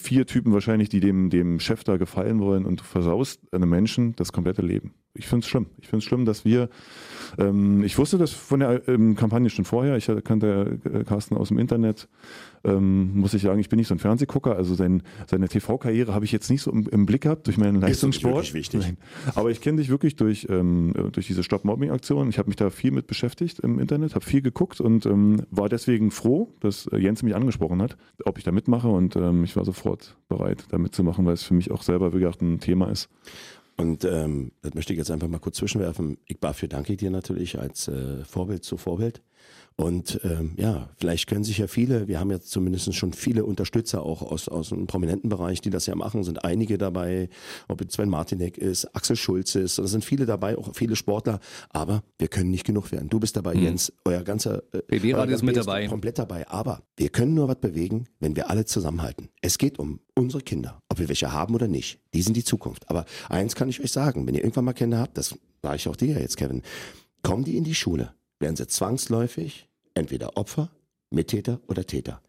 Vier 0.00 0.26
Typen 0.26 0.52
wahrscheinlich, 0.52 0.88
die 0.88 1.00
dem, 1.00 1.28
dem 1.28 1.58
Chef 1.58 1.82
da 1.82 1.96
gefallen 1.96 2.40
wollen 2.40 2.64
und 2.64 2.80
du 2.80 2.84
versaust 2.84 3.52
einem 3.52 3.68
Menschen 3.68 4.14
das 4.14 4.32
komplette 4.32 4.62
Leben. 4.62 4.94
Ich 5.14 5.26
finde 5.26 5.44
es 5.44 5.48
schlimm. 5.48 5.66
Ich 5.78 5.88
finde 5.88 5.98
es 5.98 6.04
schlimm, 6.04 6.24
dass 6.24 6.44
wir 6.44 6.68
ähm, 7.36 7.82
ich 7.82 7.98
wusste 7.98 8.16
das 8.16 8.30
von 8.30 8.60
der 8.60 8.86
ähm, 8.88 9.16
Kampagne 9.16 9.50
schon 9.50 9.64
vorher. 9.64 9.96
Ich 9.96 10.10
kannte 10.24 10.78
äh, 10.84 11.04
Carsten 11.04 11.36
aus 11.36 11.48
dem 11.48 11.58
Internet. 11.58 12.08
Ähm, 12.68 13.18
muss 13.18 13.34
ich 13.34 13.42
sagen, 13.42 13.58
ich 13.58 13.68
bin 13.68 13.78
nicht 13.78 13.88
so 13.88 13.94
ein 13.94 13.98
Fernsehgucker. 13.98 14.56
Also 14.56 14.74
sein, 14.74 15.02
seine 15.26 15.48
TV-Karriere 15.48 16.14
habe 16.14 16.24
ich 16.24 16.32
jetzt 16.32 16.50
nicht 16.50 16.62
so 16.62 16.70
im, 16.70 16.86
im 16.88 17.06
Blick 17.06 17.22
gehabt 17.22 17.46
durch 17.46 17.56
meinen 17.56 17.80
Leistungssport. 17.80 18.34
wirklich 18.34 18.54
wichtig. 18.54 18.80
Nein. 18.82 18.96
Aber 19.34 19.50
ich 19.50 19.60
kenne 19.60 19.78
dich 19.78 19.88
wirklich 19.88 20.16
durch, 20.16 20.46
ähm, 20.50 20.92
durch 21.12 21.26
diese 21.26 21.42
Stop-Mobbing-Aktion. 21.42 22.28
Ich 22.28 22.38
habe 22.38 22.48
mich 22.48 22.56
da 22.56 22.70
viel 22.70 22.90
mit 22.90 23.06
beschäftigt 23.06 23.60
im 23.60 23.78
Internet, 23.78 24.14
habe 24.14 24.24
viel 24.24 24.42
geguckt 24.42 24.80
und 24.80 25.06
ähm, 25.06 25.42
war 25.50 25.68
deswegen 25.68 26.10
froh, 26.10 26.52
dass 26.60 26.86
äh, 26.88 26.98
Jens 26.98 27.22
mich 27.22 27.34
angesprochen 27.34 27.80
hat, 27.82 27.96
ob 28.24 28.38
ich 28.38 28.44
da 28.44 28.52
mitmache 28.52 28.88
und 28.88 29.16
ähm, 29.16 29.44
ich 29.44 29.56
war 29.56 29.64
sofort 29.64 30.16
bereit, 30.28 30.66
da 30.70 30.78
mitzumachen, 30.78 31.24
weil 31.26 31.34
es 31.34 31.42
für 31.42 31.54
mich 31.54 31.70
auch 31.70 31.82
selber 31.82 32.12
wirklich 32.12 32.26
auch 32.26 32.40
ein 32.40 32.60
Thema 32.60 32.90
ist. 32.90 33.08
Und 33.76 34.04
ähm, 34.04 34.50
das 34.62 34.74
möchte 34.74 34.92
ich 34.92 34.98
jetzt 34.98 35.10
einfach 35.10 35.28
mal 35.28 35.38
kurz 35.38 35.56
zwischenwerfen. 35.56 36.18
Ich 36.26 36.40
dafür 36.40 36.68
danke 36.68 36.92
ich 36.92 36.98
dir 36.98 37.10
natürlich 37.10 37.60
als 37.60 37.86
äh, 37.86 38.24
Vorbild 38.24 38.64
zu 38.64 38.76
Vorbild. 38.76 39.22
Und 39.80 40.18
ähm, 40.24 40.54
ja, 40.56 40.90
vielleicht 40.96 41.28
können 41.28 41.44
sich 41.44 41.58
ja 41.58 41.68
viele, 41.68 42.08
wir 42.08 42.18
haben 42.18 42.32
ja 42.32 42.40
zumindest 42.40 42.92
schon 42.96 43.12
viele 43.12 43.44
Unterstützer 43.44 44.02
auch 44.02 44.22
aus, 44.22 44.48
aus 44.48 44.72
einem 44.72 44.88
prominenten 44.88 45.30
Bereich, 45.30 45.60
die 45.60 45.70
das 45.70 45.86
ja 45.86 45.94
machen, 45.94 46.24
sind 46.24 46.44
einige 46.44 46.78
dabei, 46.78 47.28
ob 47.68 47.80
jetzt 47.80 47.94
Sven 47.94 48.08
Martinek 48.08 48.58
ist, 48.58 48.86
Axel 48.96 49.14
Schulz 49.14 49.54
ist, 49.54 49.78
da 49.78 49.86
sind 49.86 50.04
viele 50.04 50.26
dabei, 50.26 50.58
auch 50.58 50.74
viele 50.74 50.96
Sportler, 50.96 51.38
aber 51.70 52.02
wir 52.18 52.26
können 52.26 52.50
nicht 52.50 52.66
genug 52.66 52.90
werden. 52.90 53.08
Du 53.08 53.20
bist 53.20 53.36
dabei, 53.36 53.54
Mhm. 53.54 53.62
Jens, 53.62 53.92
euer 54.04 54.24
ganzer 54.24 54.64
äh, 54.72 54.82
BB-Radio 54.88 55.36
ist 55.36 55.42
mit 55.44 55.56
dabei. 55.56 55.86
komplett 55.86 56.18
dabei, 56.18 56.48
aber 56.48 56.82
wir 56.96 57.10
können 57.10 57.34
nur 57.34 57.46
was 57.46 57.60
bewegen, 57.60 58.08
wenn 58.18 58.34
wir 58.34 58.50
alle 58.50 58.64
zusammenhalten. 58.64 59.28
Es 59.42 59.58
geht 59.58 59.78
um 59.78 60.00
unsere 60.16 60.42
Kinder, 60.42 60.82
ob 60.88 60.98
wir 60.98 61.06
welche 61.08 61.30
haben 61.32 61.54
oder 61.54 61.68
nicht. 61.68 62.00
Die 62.14 62.22
sind 62.22 62.36
die 62.36 62.42
Zukunft. 62.42 62.90
Aber 62.90 63.04
eins 63.28 63.54
kann 63.54 63.68
ich 63.68 63.80
euch 63.80 63.92
sagen, 63.92 64.26
wenn 64.26 64.34
ihr 64.34 64.40
irgendwann 64.42 64.64
mal 64.64 64.72
Kinder 64.72 64.98
habt, 64.98 65.16
das 65.16 65.38
war 65.62 65.76
ich 65.76 65.86
auch 65.86 65.94
dir 65.94 66.18
jetzt, 66.20 66.36
Kevin, 66.36 66.62
kommen 67.22 67.44
die 67.44 67.56
in 67.56 67.62
die 67.62 67.76
Schule, 67.76 68.12
werden 68.40 68.56
sie 68.56 68.66
zwangsläufig 68.66 69.67
entweder 69.98 70.36
Opfer, 70.36 70.70
Mittäter 71.10 71.60
oder 71.66 71.84
Täter. 71.86 72.22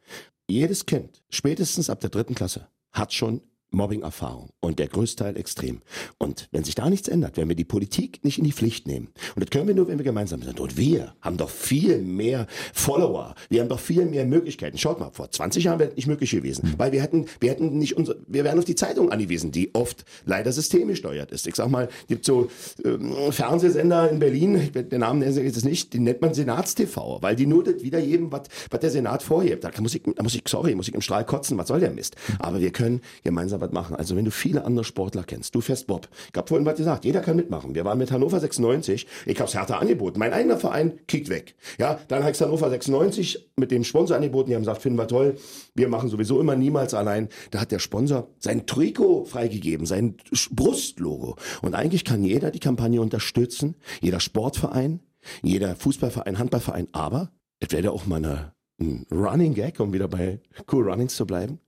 Jedes 0.50 0.86
Kind, 0.86 1.24
spätestens 1.30 1.90
ab 1.90 2.00
der 2.00 2.10
dritten 2.10 2.36
Klasse, 2.36 2.68
hat 2.92 3.14
schon 3.14 3.42
Mobbing-Erfahrung 3.72 4.50
und 4.60 4.80
der 4.80 4.88
größte 4.88 5.24
Teil 5.24 5.38
extrem. 5.38 5.82
Und 6.18 6.48
wenn 6.52 6.64
sich 6.64 6.76
da 6.76 6.90
nichts 6.90 7.08
ändert, 7.08 7.38
wenn 7.38 7.48
wir 7.48 7.56
die 7.56 7.66
Politik 7.66 8.24
nicht 8.24 8.38
in 8.38 8.44
die 8.44 8.52
Pflicht 8.52 8.88
nehmen, 8.88 9.10
und 9.36 9.44
das 9.44 9.50
können 9.50 9.68
wir 9.68 9.76
nur, 9.76 9.88
wenn 9.88 9.98
wir 9.98 10.06
gemeinsam 10.06 10.42
sind, 10.42 10.60
und 10.60 10.78
wir 10.78 11.14
haben 11.22 11.38
doch 11.38 11.50
viel 11.50 12.00
mehr 12.02 12.48
Follower, 12.74 13.36
wir 13.50 13.62
haben 13.62 13.70
doch 13.70 13.80
viel 13.80 14.06
mehr 14.06 14.26
Möglichkeiten. 14.26 14.78
Schaut 14.78 15.00
mal, 15.00 15.12
vor 15.12 15.32
20 15.32 15.64
Jahren 15.64 15.80
wäre 15.80 15.90
das 15.90 15.98
nicht 15.98 16.08
möglich 16.08 16.32
gewesen, 16.32 16.74
weil 16.78 16.92
wir 16.92 17.02
hätten, 17.02 17.26
wir 17.40 17.52
hätten 17.52 17.78
nicht 17.78 17.98
unsere, 17.98 18.20
wir 18.28 18.44
wären 18.44 18.60
auf 18.60 18.66
die 18.66 18.76
Zeitung 18.76 19.12
angewiesen, 19.12 19.52
die 19.52 19.74
oft 19.76 20.06
leider 20.26 20.52
systemgesteuert 20.52 21.32
ist. 21.32 21.48
Ich 21.48 21.56
sag 21.56 21.70
mal, 21.70 21.90
gibt 22.08 22.26
so 22.26 22.50
ähm, 22.84 23.14
Fernsehsender 23.32 24.10
in 24.10 24.20
Berlin, 24.20 24.56
ich 24.56 24.72
den 24.72 25.00
Namen 25.00 25.20
nenne 25.20 25.32
ich 25.32 25.46
jetzt 25.46 25.66
nicht, 25.66 25.94
die 25.94 26.00
nennt 26.00 26.22
man 26.22 26.34
Senatstv, 26.34 26.98
weil 27.22 27.36
die 27.36 27.46
nur 27.46 27.64
das 27.64 27.84
wiedergeben, 27.84 28.32
was 28.32 28.44
was 28.70 28.80
der 28.80 28.90
Senat 28.90 29.24
vorhebt. 29.24 29.64
Da 29.64 29.72
muss 29.80 29.96
ich, 29.96 30.04
da 30.04 30.24
muss 30.24 30.36
ich, 30.36 30.44
sorry, 30.48 30.76
muss 30.76 30.88
ich 30.88 30.94
im 30.94 31.02
Strahl 31.02 31.26
kotzen, 31.26 31.58
was 31.58 31.68
soll 31.68 31.80
der 31.80 31.92
Mist? 31.92 32.16
Aber 32.40 32.60
wir 32.60 32.72
können 32.72 33.02
gemeinsam 33.24 33.59
was 33.62 33.72
machen. 33.72 33.96
Also 33.96 34.16
wenn 34.16 34.26
du 34.26 34.32
viele 34.32 34.66
andere 34.66 34.84
Sportler 34.84 35.24
kennst, 35.24 35.56
du 35.56 35.62
fährst 35.62 35.88
Bob, 35.88 36.10
ich 36.32 36.38
habe 36.38 36.48
vorhin 36.48 36.66
was 36.66 36.78
gesagt, 36.78 37.06
jeder 37.06 37.22
kann 37.22 37.36
mitmachen. 37.36 37.76
Wir 37.76 37.86
waren 37.86 37.98
mit 37.98 38.12
Hannover 38.12 38.40
96, 38.40 39.08
ich 39.26 39.40
hab's 39.40 39.54
härter 39.54 39.80
angeboten. 39.80 40.20
Mein 40.20 40.34
eigener 40.34 40.58
Verein 40.58 41.00
kickt 41.08 41.30
weg. 41.30 41.56
Ja, 41.78 42.00
dann 42.08 42.24
heißt 42.24 42.42
Hannover 42.42 42.70
96 42.70 43.52
mit 43.58 43.72
dem 43.72 43.84
Sponsor 43.84 44.16
angeboten, 44.16 44.50
die 44.50 44.56
haben 44.56 44.64
gesagt, 44.64 44.82
finden 44.82 44.98
wir 44.98 45.08
toll, 45.08 45.36
wir 45.76 45.90
machen 45.90 46.10
sowieso 46.10 46.40
immer 46.40 46.56
niemals 46.56 46.94
allein. 46.94 47.30
Da 47.52 47.62
hat 47.62 47.72
der 47.72 47.80
Sponsor 47.80 48.30
sein 48.40 48.66
Trikot 48.66 49.26
freigegeben, 49.26 49.86
sein 49.86 50.18
Brustlogo. 50.52 51.36
Und 51.62 51.76
eigentlich 51.76 52.06
kann 52.06 52.24
jeder 52.24 52.52
die 52.52 52.60
Kampagne 52.60 53.02
unterstützen, 53.02 53.76
jeder 54.02 54.20
Sportverein, 54.20 55.02
jeder 55.42 55.76
Fußballverein, 55.76 56.40
Handballverein, 56.40 56.88
aber 56.92 57.32
es 57.60 57.72
wäre 57.72 57.92
auch 57.92 58.06
mal 58.06 58.18
eine, 58.18 58.54
ein 58.80 59.06
Running 59.12 59.54
Gag, 59.54 59.80
um 59.80 59.94
wieder 59.94 60.08
bei 60.08 60.40
Cool 60.72 60.90
Runnings 60.90 61.16
zu 61.16 61.26
bleiben. 61.26 61.60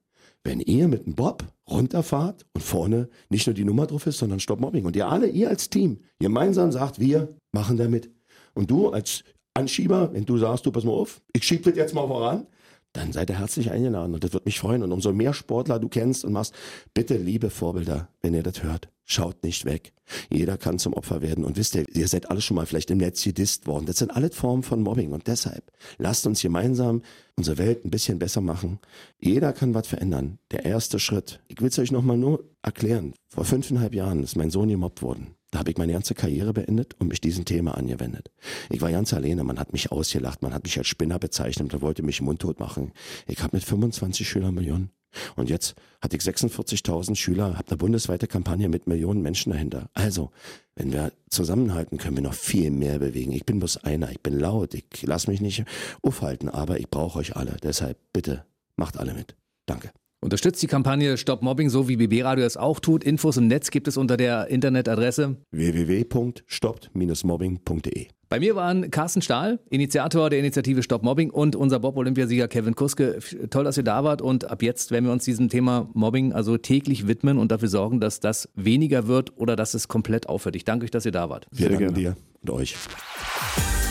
Wenn 0.44 0.60
ihr 0.60 0.88
mit 0.88 1.06
dem 1.06 1.16
Bob 1.16 1.44
runterfahrt 1.70 2.46
und 2.54 2.62
vorne 2.62 3.10
nicht 3.30 3.46
nur 3.48 3.54
die 3.54 3.64
Nummer 3.64 3.86
drauf 3.86 4.08
ist, 4.08 4.18
sondern 4.18 4.40
Stop 4.40 4.60
Mobbing 4.60 4.86
und 4.86 4.96
ihr 4.96 5.08
alle, 5.08 5.28
ihr 5.28 5.50
als 5.50 5.70
Team, 5.70 6.00
gemeinsam 6.20 6.72
sagt, 6.72 7.00
wir 7.00 7.30
machen 7.52 7.78
da 7.78 7.88
mit. 7.88 8.10
Und 8.54 8.72
du 8.72 8.90
als 8.90 9.24
Anschieber, 9.54 10.14
wenn 10.14 10.26
du 10.26 10.38
sagst, 10.38 10.66
du 10.66 10.72
pass 10.72 10.84
mal 10.84 10.92
auf, 10.92 11.22
ich 11.34 11.44
schieb 11.44 11.64
das 11.64 11.76
jetzt 11.76 11.94
mal 11.94 12.08
voran, 12.08 12.48
dann 12.94 13.14
seid 13.14 13.30
ihr 13.30 13.40
herzlich 13.40 13.72
eingeladen 13.72 14.14
und 14.14 14.24
das 14.24 14.34
wird 14.34 14.46
mich 14.46 14.60
freuen. 14.60 14.84
Und 14.84 14.92
umso 14.92 15.14
mehr 15.14 15.34
Sportler 15.34 15.80
du 15.80 15.88
kennst 15.88 16.26
und 16.26 16.34
machst, 16.34 16.54
bitte 16.94 17.18
liebe 17.18 17.50
Vorbilder, 17.50 18.10
wenn 18.22 18.34
ihr 18.34 18.44
das 18.44 18.64
hört, 18.64 18.90
schaut 19.12 19.44
nicht 19.44 19.66
weg. 19.66 19.94
Jeder 20.30 20.58
kann 20.58 20.80
zum 20.80 20.94
Opfer 20.94 21.22
werden. 21.22 21.44
Und 21.44 21.58
wisst 21.58 21.76
ihr, 21.76 21.86
ihr 21.94 22.08
seid 22.08 22.30
alle 22.30 22.42
schon 22.42 22.56
mal 22.56 22.66
vielleicht 22.66 22.92
im 22.92 22.98
Netz 22.98 23.24
gedisst 23.24 23.68
worden. 23.68 23.86
Das 23.86 23.98
sind 23.98 24.12
alle 24.12 24.32
Formen 24.32 24.64
von 24.64 24.82
Mobbing. 24.82 25.12
Und 25.12 25.28
deshalb 25.28 25.72
lasst 25.98 26.26
uns 26.28 26.42
gemeinsam 26.42 27.02
unsere 27.36 27.58
Welt 27.58 27.86
ein 27.86 27.92
bisschen 27.92 28.20
besser 28.20 28.42
machen. 28.42 28.80
Jeder 29.20 29.54
kann 29.54 29.74
was 29.74 29.88
verändern. 29.88 30.40
Der 30.52 30.66
erste 30.66 31.00
Schritt. 31.00 31.42
Ich 31.48 31.62
will 31.62 31.70
es 31.70 31.80
euch 31.80 31.92
nochmal 31.92 32.18
nur 32.18 32.50
erklären. 32.62 33.14
Vor 33.28 33.46
fünfeinhalb 33.46 33.94
Jahren 33.94 34.24
ist 34.24 34.36
mein 34.36 34.52
Sohn 34.52 34.70
gemobbt 34.70 35.02
worden. 35.02 35.36
Da 35.52 35.60
habe 35.60 35.72
ich 35.72 35.78
meine 35.78 35.92
ganze 35.92 36.16
Karriere 36.16 36.54
beendet 36.54 36.96
und 37.00 37.10
mich 37.10 37.20
diesem 37.20 37.44
Thema 37.44 37.78
angewendet. 37.78 38.32
Ich 38.70 38.80
war 38.80 38.90
ganz 38.90 39.14
alleine, 39.14 39.44
man 39.44 39.60
hat 39.60 39.74
mich 39.74 39.92
ausgelacht, 39.92 40.42
man 40.42 40.54
hat 40.54 40.64
mich 40.64 40.78
als 40.78 40.88
Spinner 40.88 41.20
bezeichnet 41.20 41.74
und 41.74 41.82
wollte 41.82 42.04
mich 42.04 42.22
mundtot 42.22 42.62
machen. 42.62 42.94
Ich 43.28 43.44
habe 43.44 43.58
mit 43.58 43.66
25 43.66 44.28
Schülern 44.28 44.56
Millionen. 44.56 44.92
Und 45.36 45.50
jetzt 45.50 45.76
hatte 46.02 46.16
ich 46.16 46.24
46.000 46.24 47.16
Schüler, 47.16 47.58
habe 47.58 47.68
eine 47.70 47.78
bundesweite 47.78 48.28
Kampagne 48.28 48.70
mit 48.70 48.88
Millionen 48.88 49.22
Menschen 49.22 49.52
dahinter. 49.52 49.90
Also, 49.94 50.32
wenn 50.76 50.92
wir 50.92 51.12
zusammenhalten, 51.30 51.98
können 51.98 52.18
wir 52.18 52.24
noch 52.24 52.34
viel 52.34 52.72
mehr 52.72 53.00
bewegen. 53.00 53.32
Ich 53.32 53.46
bin 53.46 53.60
bloß 53.60 53.78
einer, 53.78 54.12
ich 54.12 54.22
bin 54.22 54.40
laut, 54.40 54.74
ich 54.74 55.04
lasse 55.04 55.30
mich 55.30 55.42
nicht 55.42 55.66
aufhalten, 56.02 56.50
aber 56.50 56.80
ich 56.80 56.90
brauche 56.90 57.20
euch 57.20 57.36
alle. 57.36 57.58
Deshalb 57.62 57.98
bitte 58.14 58.46
macht 58.76 58.98
alle 58.98 59.14
mit. 59.14 59.36
Danke. 59.66 59.92
Unterstützt 60.24 60.62
die 60.62 60.68
Kampagne 60.68 61.18
Stop 61.18 61.42
Mobbing, 61.42 61.72
so 61.72 61.90
wie 61.90 61.98
BB 61.98 62.24
Radio 62.24 62.46
es 62.46 62.56
auch 62.56 62.80
tut. 62.80 63.04
Infos 63.04 63.38
im 63.38 63.48
Netz 63.48 63.72
gibt 63.72 63.88
es 63.88 63.98
unter 63.98 64.18
der 64.18 64.50
Internetadresse. 64.50 65.38
www.stoppt-mobbing.de 65.50 68.06
Bei 68.30 68.40
mir 68.40 68.56
waren 68.56 68.92
Carsten 68.92 69.24
Stahl, 69.24 69.58
Initiator 69.72 70.30
der 70.30 70.38
Initiative 70.38 70.84
Stop 70.84 71.02
Mobbing 71.02 71.32
und 71.32 71.56
unser 71.56 71.80
Bob-Olympiasieger 71.80 72.48
Kevin 72.48 72.76
Kuske. 72.76 73.18
Toll, 73.50 73.64
dass 73.64 73.78
ihr 73.78 73.84
da 73.84 74.04
wart 74.04 74.22
und 74.22 74.48
ab 74.48 74.62
jetzt 74.62 74.92
werden 74.92 75.06
wir 75.06 75.12
uns 75.12 75.26
diesem 75.26 75.50
Thema 75.50 75.90
Mobbing 75.96 76.34
also 76.34 76.56
täglich 76.60 77.08
widmen 77.08 77.40
und 77.40 77.52
dafür 77.52 77.70
sorgen, 77.70 78.00
dass 78.00 78.20
das 78.20 78.48
weniger 78.54 79.08
wird 79.08 79.36
oder 79.38 79.56
dass 79.56 79.74
es 79.74 79.88
komplett 79.88 80.30
aufhört. 80.30 80.56
Ich 80.56 80.66
danke 80.66 80.84
euch, 80.84 80.92
dass 80.92 81.04
ihr 81.04 81.12
da 81.12 81.32
wart. 81.32 81.48
Wir 81.50 81.68
Sehr 81.68 81.70
danken 81.70 81.96
gerne. 81.96 82.00
dir 82.00 82.16
und 82.44 82.52
euch. 82.52 82.76